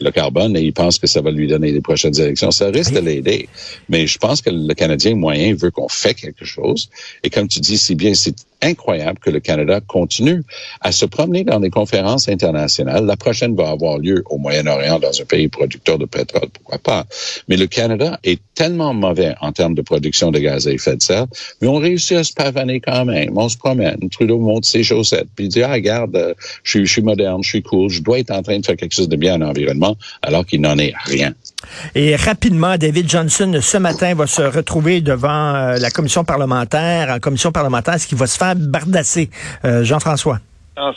le 0.00 0.10
carbone 0.10 0.56
et 0.56 0.62
il 0.62 0.72
pense 0.72 0.98
que 0.98 1.06
ça 1.06 1.20
va 1.20 1.30
lui 1.30 1.46
donner 1.46 1.72
les 1.72 1.80
prochaines 1.80 2.18
élections. 2.18 2.50
Ça 2.50 2.68
risque 2.68 2.92
de 2.92 3.00
l'aider. 3.00 3.48
Mais 3.88 4.06
je 4.06 4.18
pense 4.18 4.40
que 4.40 4.50
le 4.50 4.74
Canadien 4.74 5.14
moyen 5.14 5.54
veut 5.54 5.70
qu'on 5.70 5.88
fait 5.88 6.14
quelque 6.14 6.44
chose. 6.44 6.88
Et 7.22 7.30
comme 7.30 7.48
tu 7.48 7.60
dis 7.60 7.78
si 7.78 7.94
bien, 7.94 8.14
c'est 8.14 8.34
incroyable 8.64 9.18
que 9.18 9.30
le 9.30 9.40
Canada 9.40 9.80
continue 9.80 10.42
à 10.80 10.90
se 10.90 11.04
promener 11.04 11.44
dans 11.44 11.60
des 11.60 11.70
conférences 11.70 12.28
internationales. 12.28 13.04
La 13.04 13.16
prochaine 13.16 13.54
va 13.54 13.70
avoir 13.70 13.98
lieu 13.98 14.24
au 14.30 14.38
Moyen-Orient, 14.38 14.98
dans 14.98 15.20
un 15.20 15.24
pays 15.24 15.48
producteur 15.48 15.98
de 15.98 16.06
pétrole, 16.06 16.48
pourquoi 16.52 16.78
pas. 16.78 17.06
Mais 17.48 17.56
le 17.56 17.66
Canada 17.66 18.18
est 18.24 18.40
tellement 18.54 18.94
mauvais 18.94 19.34
en 19.40 19.52
termes 19.52 19.74
de 19.74 19.82
production 19.82 20.30
de 20.30 20.38
gaz 20.38 20.66
à 20.66 20.72
effet 20.72 20.96
de 20.96 21.02
serre, 21.02 21.26
mais 21.60 21.68
on 21.68 21.76
réussit 21.76 22.16
à 22.16 22.24
se 22.24 22.32
pavaner 22.32 22.80
quand 22.80 23.04
même. 23.04 23.36
On 23.36 23.48
se 23.48 23.56
promène. 23.56 23.98
Trudeau 24.10 24.38
monte 24.38 24.64
ses 24.64 24.82
chaussettes, 24.82 25.28
puis 25.34 25.46
il 25.46 25.48
dit, 25.48 25.62
ah, 25.62 25.72
regarde, 25.72 26.16
euh, 26.16 26.34
je, 26.62 26.70
suis, 26.70 26.86
je 26.86 26.92
suis 26.92 27.02
moderne, 27.02 27.42
je 27.42 27.48
suis 27.48 27.62
cool, 27.62 27.90
je 27.90 28.02
dois 28.02 28.18
être 28.18 28.30
en 28.30 28.42
train 28.42 28.58
de 28.58 28.64
faire 28.64 28.76
quelque 28.76 28.94
chose 28.94 29.08
de 29.08 29.16
bien 29.16 29.34
à 29.34 29.38
l'environnement, 29.38 29.96
alors 30.22 30.46
qu'il 30.46 30.60
n'en 30.60 30.78
est 30.78 30.94
rien. 31.04 31.34
Et 31.94 32.16
rapidement, 32.16 32.76
David 32.76 33.08
Johnson, 33.10 33.58
ce 33.60 33.76
matin, 33.78 34.14
va 34.14 34.26
se 34.26 34.42
retrouver 34.42 35.00
devant 35.00 35.54
euh, 35.54 35.76
la 35.78 35.90
commission 35.90 36.24
parlementaire. 36.24 37.10
En 37.10 37.18
commission 37.18 37.52
parlementaire, 37.52 37.94
est-ce 37.94 38.06
qu'il 38.06 38.18
va 38.18 38.26
se 38.26 38.38
faire 38.38 38.54
bardasser, 38.56 39.30
euh, 39.64 39.84
Jean-François? 39.84 40.38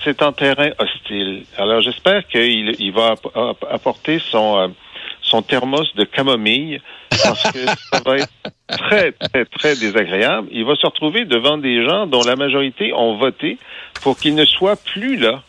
C'est 0.03 0.21
en 0.23 0.32
terrain 0.32 0.71
hostile. 0.80 1.43
Alors, 1.58 1.82
j'espère 1.82 2.27
qu'il 2.27 2.75
il 2.80 2.91
va 2.91 3.13
apporter 3.69 4.19
son, 4.32 4.58
euh, 4.58 4.67
son 5.21 5.41
thermos 5.43 5.93
de 5.95 6.03
camomille 6.03 6.82
parce 7.10 7.43
que 7.51 7.60
ça 7.91 8.01
va 8.06 8.17
être 8.17 8.30
très, 8.67 9.12
très, 9.12 9.45
très 9.45 9.75
désagréable. 9.75 10.47
Il 10.51 10.65
va 10.65 10.75
se 10.75 10.86
retrouver 10.86 11.25
devant 11.25 11.58
des 11.58 11.86
gens 11.86 12.08
dont 12.08 12.23
la 12.23 12.36
majorité 12.36 12.91
ont 12.93 13.17
voté 13.17 13.58
pour 14.01 14.17
qu'il 14.17 14.36
ne 14.36 14.45
soit 14.45 14.82
plus 14.84 15.17
là. 15.17 15.41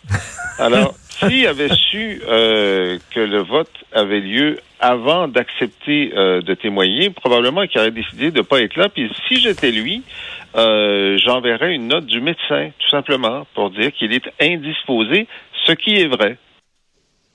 Alors, 0.59 0.95
s'il 1.19 1.47
avait 1.47 1.75
su 1.75 2.23
euh, 2.27 2.99
que 3.11 3.21
le 3.21 3.43
vote 3.43 3.71
avait 3.93 4.21
lieu 4.21 4.61
avant 4.81 5.27
d'accepter 5.29 6.13
euh, 6.17 6.41
de 6.41 6.55
témoigner, 6.55 7.11
probablement 7.11 7.67
qu'il 7.67 7.81
aurait 7.81 7.91
décidé 7.91 8.31
de 8.31 8.39
ne 8.39 8.43
pas 8.43 8.61
être 8.61 8.77
là. 8.77 8.89
Puis 8.89 9.11
si 9.27 9.41
j'étais 9.41 9.71
lui, 9.71 10.03
euh, 10.57 11.19
j'enverrais 11.19 11.75
une 11.75 11.89
note 11.89 12.07
du 12.07 12.21
médecin, 12.21 12.71
tout 12.79 12.89
simplement, 12.89 13.47
pour 13.55 13.71
dire 13.71 13.93
qu'il 13.93 14.13
est 14.13 14.31
indisposé, 14.41 15.27
ce 15.65 15.73
qui 15.73 15.97
est 16.01 16.07
vrai. 16.07 16.37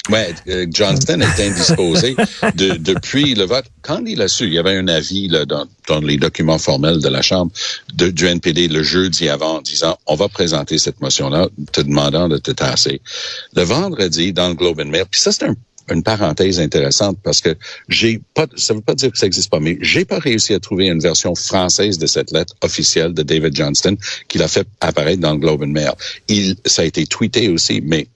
Ouais, 0.10 0.36
euh, 0.50 0.66
Johnston 0.70 1.22
est 1.22 1.48
indisposé 1.48 2.16
de, 2.56 2.76
depuis 2.76 3.36
le 3.36 3.46
vote. 3.46 3.66
Quand 3.82 4.04
il 4.06 4.22
a 4.22 4.28
su, 4.28 4.48
il 4.48 4.54
y 4.54 4.60
avait 4.60 4.76
un 4.76 4.90
avis 4.90 5.30
là, 5.30 5.46
dans, 5.46 5.66
dans 5.88 6.02
les 6.02 6.18
documents 6.18 6.58
formels 6.58 7.00
de 7.00 7.08
la 7.08 7.22
Chambre 7.22 7.52
du 7.94 8.26
NPD 8.26 8.68
le 8.68 8.84
jeudi 8.84 9.30
avant, 9.30 9.62
disant 9.62 9.98
on 10.06 10.16
va 10.16 10.28
présenter 10.28 10.78
cette 10.78 11.00
motion-là, 11.00 11.48
te 11.72 11.80
demandant 11.80 12.28
de 12.28 12.38
te 12.38 12.52
tasser. 12.52 13.00
Le 13.56 13.64
vendredi, 13.64 14.34
dans 14.34 14.50
le 14.50 14.56
Globe 14.56 14.82
and 14.82 14.90
Mail, 14.90 15.06
puis 15.10 15.22
ça 15.22 15.32
c'est 15.32 15.46
un 15.46 15.56
une 15.90 16.04
parenthèse 16.04 16.60
intéressante 16.60 17.18
parce 17.24 17.42
que 17.42 17.56
j'ai 17.90 18.22
pas, 18.34 18.48
ça 18.56 18.74
veut 18.74 18.82
pas 18.82 18.96
dire 18.96 19.12
que 19.12 19.18
ça 19.18 19.26
existe 19.26 19.50
pas, 19.50 19.60
mais 19.60 19.78
j'ai 19.82 20.06
pas 20.06 20.20
réussi 20.20 20.54
à 20.54 20.60
trouver 20.60 20.88
une 20.88 21.00
version 21.00 21.36
française 21.36 21.98
de 21.98 22.08
cette 22.08 22.32
lettre 22.32 22.56
officielle 22.62 23.14
de 23.14 23.24
David 23.24 23.56
Johnston 23.56 23.98
qu'il 24.28 24.42
a 24.42 24.48
fait 24.48 24.68
apparaître 24.80 25.20
dans 25.20 25.34
le 25.34 25.40
Globe 25.40 25.64
and 25.64 25.68
Mail. 25.68 25.92
Il, 26.28 26.56
ça 26.66 26.84
a 26.84 26.86
été 26.86 27.06
tweeté 27.06 27.50
aussi, 27.50 27.82
mais 27.82 28.08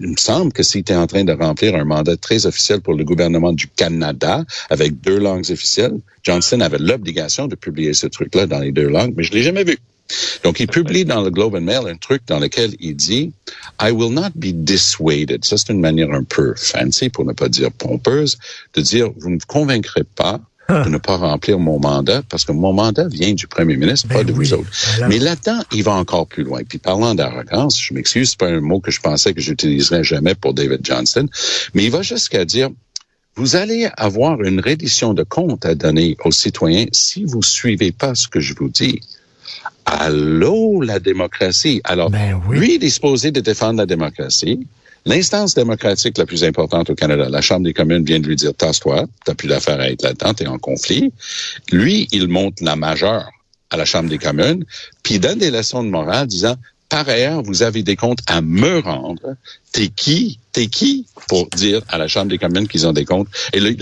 il 0.00 0.10
me 0.10 0.16
semble 0.16 0.52
que 0.52 0.62
s'il 0.62 0.80
était 0.80 0.94
en 0.94 1.06
train 1.06 1.24
de 1.24 1.32
remplir 1.32 1.74
un 1.74 1.84
mandat 1.84 2.16
très 2.16 2.46
officiel 2.46 2.80
pour 2.80 2.94
le 2.94 3.04
gouvernement 3.04 3.52
du 3.52 3.66
Canada 3.66 4.44
avec 4.70 5.00
deux 5.00 5.18
langues 5.18 5.50
officielles, 5.50 5.98
Johnston 6.22 6.60
avait 6.60 6.78
l'obligation 6.78 7.48
de 7.48 7.56
publier 7.56 7.94
ce 7.94 8.06
truc-là 8.06 8.46
dans 8.46 8.60
les 8.60 8.72
deux 8.72 8.88
langues, 8.88 9.14
mais 9.16 9.24
je 9.24 9.32
l'ai 9.32 9.42
jamais 9.42 9.64
vu. 9.64 9.78
Donc, 10.42 10.60
il 10.60 10.68
publie 10.68 11.04
dans 11.04 11.20
le 11.20 11.30
Globe 11.30 11.56
and 11.56 11.62
Mail 11.62 11.86
un 11.86 11.96
truc 11.96 12.22
dans 12.26 12.38
lequel 12.38 12.74
il 12.80 12.96
dit 12.96 13.32
I 13.80 13.90
will 13.90 14.12
not 14.12 14.30
be 14.34 14.52
dissuaded. 14.52 15.44
Ça, 15.44 15.58
c'est 15.58 15.70
une 15.72 15.80
manière 15.80 16.10
un 16.12 16.24
peu 16.24 16.54
fancy, 16.56 17.10
pour 17.10 17.24
ne 17.26 17.32
pas 17.32 17.48
dire 17.48 17.70
pompeuse, 17.72 18.38
de 18.74 18.80
dire 18.80 19.10
vous 19.18 19.28
ne 19.28 19.34
me 19.34 19.40
convaincrez 19.46 20.04
pas 20.04 20.40
de 20.84 20.88
ne 20.90 20.98
pas 20.98 21.16
remplir 21.16 21.58
mon 21.58 21.80
mandat 21.80 22.22
parce 22.28 22.44
que 22.44 22.52
mon 22.52 22.74
mandat 22.74 23.08
vient 23.08 23.32
du 23.32 23.46
premier 23.46 23.76
ministre, 23.76 24.06
ben 24.08 24.16
pas 24.16 24.24
de 24.24 24.32
oui. 24.32 24.48
vous 24.48 24.54
autres. 24.54 24.70
Mais 25.08 25.18
là-dedans, 25.18 25.60
il 25.72 25.82
va 25.82 25.92
encore 25.92 26.26
plus 26.26 26.44
loin. 26.44 26.60
Puis 26.68 26.78
parlant 26.78 27.14
d'arrogance, 27.14 27.80
je 27.80 27.94
m'excuse, 27.94 28.30
c'est 28.30 28.38
pas 28.38 28.48
un 28.48 28.60
mot 28.60 28.78
que 28.78 28.90
je 28.90 29.00
pensais 29.00 29.32
que 29.32 29.40
j'utiliserais 29.40 30.04
jamais 30.04 30.34
pour 30.34 30.52
David 30.52 30.80
Johnston, 30.84 31.28
mais 31.72 31.84
il 31.84 31.90
va 31.90 32.02
jusqu'à 32.02 32.44
dire 32.44 32.68
vous 33.36 33.54
allez 33.54 33.88
avoir 33.96 34.42
une 34.42 34.60
reddition 34.60 35.14
de 35.14 35.22
compte 35.22 35.64
à 35.64 35.76
donner 35.76 36.16
aux 36.24 36.32
citoyens 36.32 36.86
si 36.90 37.24
vous 37.24 37.42
suivez 37.42 37.92
pas 37.92 38.16
ce 38.16 38.26
que 38.26 38.40
je 38.40 38.52
vous 38.52 38.68
dis. 38.68 39.00
Allô, 39.86 40.82
la 40.82 40.98
démocratie? 40.98 41.80
Alors, 41.84 42.10
ben 42.10 42.38
oui. 42.48 42.58
lui 42.58 42.74
est 42.74 42.78
disposé 42.78 43.30
de 43.30 43.40
défendre 43.40 43.78
la 43.78 43.86
démocratie. 43.86 44.66
L'instance 45.06 45.54
démocratique 45.54 46.18
la 46.18 46.26
plus 46.26 46.44
importante 46.44 46.90
au 46.90 46.94
Canada, 46.94 47.28
la 47.28 47.40
Chambre 47.40 47.64
des 47.64 47.72
communes, 47.72 48.04
vient 48.04 48.20
de 48.20 48.26
lui 48.26 48.36
dire, 48.36 48.54
tasse-toi, 48.54 49.06
t'as 49.24 49.34
plus 49.34 49.48
d'affaires 49.48 49.80
à 49.80 49.88
être 49.88 50.02
là-dedans, 50.02 50.34
t'es 50.34 50.46
en 50.46 50.58
conflit. 50.58 51.12
Lui, 51.72 52.08
il 52.12 52.28
monte 52.28 52.60
la 52.60 52.76
majeure 52.76 53.30
à 53.70 53.76
la 53.76 53.84
Chambre 53.84 54.08
des 54.08 54.18
communes, 54.18 54.64
puis 55.02 55.18
donne 55.18 55.38
des 55.38 55.50
leçons 55.50 55.82
de 55.82 55.88
morale 55.88 56.26
disant, 56.26 56.56
Par 56.88 57.08
ailleurs, 57.08 57.42
vous 57.42 57.62
avez 57.62 57.82
des 57.82 57.96
comptes 57.96 58.20
à 58.26 58.40
me 58.40 58.78
rendre. 58.78 59.36
T'es 59.72 59.88
qui? 59.88 60.38
T'es 60.58 60.66
qui 60.66 61.06
pour 61.28 61.48
dire 61.50 61.82
à 61.88 61.98
la 61.98 62.08
Chambre 62.08 62.30
des 62.30 62.38
communes 62.38 62.66
qu'ils 62.66 62.84
ont 62.84 62.92
des 62.92 63.04
comptes? 63.04 63.28
Et 63.52 63.60
le- 63.60 63.76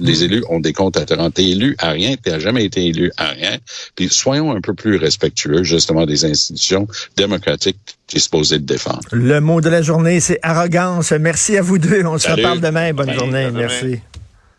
les, 0.00 0.24
élus 0.24 0.42
ont 0.50 0.58
des 0.58 0.72
comptes 0.72 0.96
à 0.96 1.04
te 1.04 1.14
rendre. 1.14 1.30
T'es 1.32 1.44
élu 1.50 1.76
à 1.78 1.90
rien, 1.90 2.16
t'as 2.20 2.40
jamais 2.40 2.64
été 2.64 2.84
élu 2.84 3.12
à 3.16 3.28
rien. 3.28 3.58
Puis 3.94 4.08
soyons 4.08 4.50
un 4.50 4.60
peu 4.60 4.74
plus 4.74 4.96
respectueux, 4.96 5.62
justement, 5.62 6.04
des 6.04 6.24
institutions 6.24 6.88
démocratiques 7.16 7.78
qui 8.08 8.18
supposé 8.18 8.58
de 8.58 8.64
défendre. 8.64 9.02
Le 9.12 9.40
mot 9.40 9.60
de 9.60 9.68
la 9.68 9.80
journée, 9.80 10.18
c'est 10.18 10.40
arrogance. 10.42 11.12
Merci 11.12 11.56
à 11.56 11.62
vous 11.62 11.78
deux. 11.78 12.04
On 12.04 12.18
se 12.18 12.28
reparle 12.28 12.60
demain. 12.60 12.92
Bonne 12.92 13.12
journée. 13.12 13.48
Merci. 13.52 14.00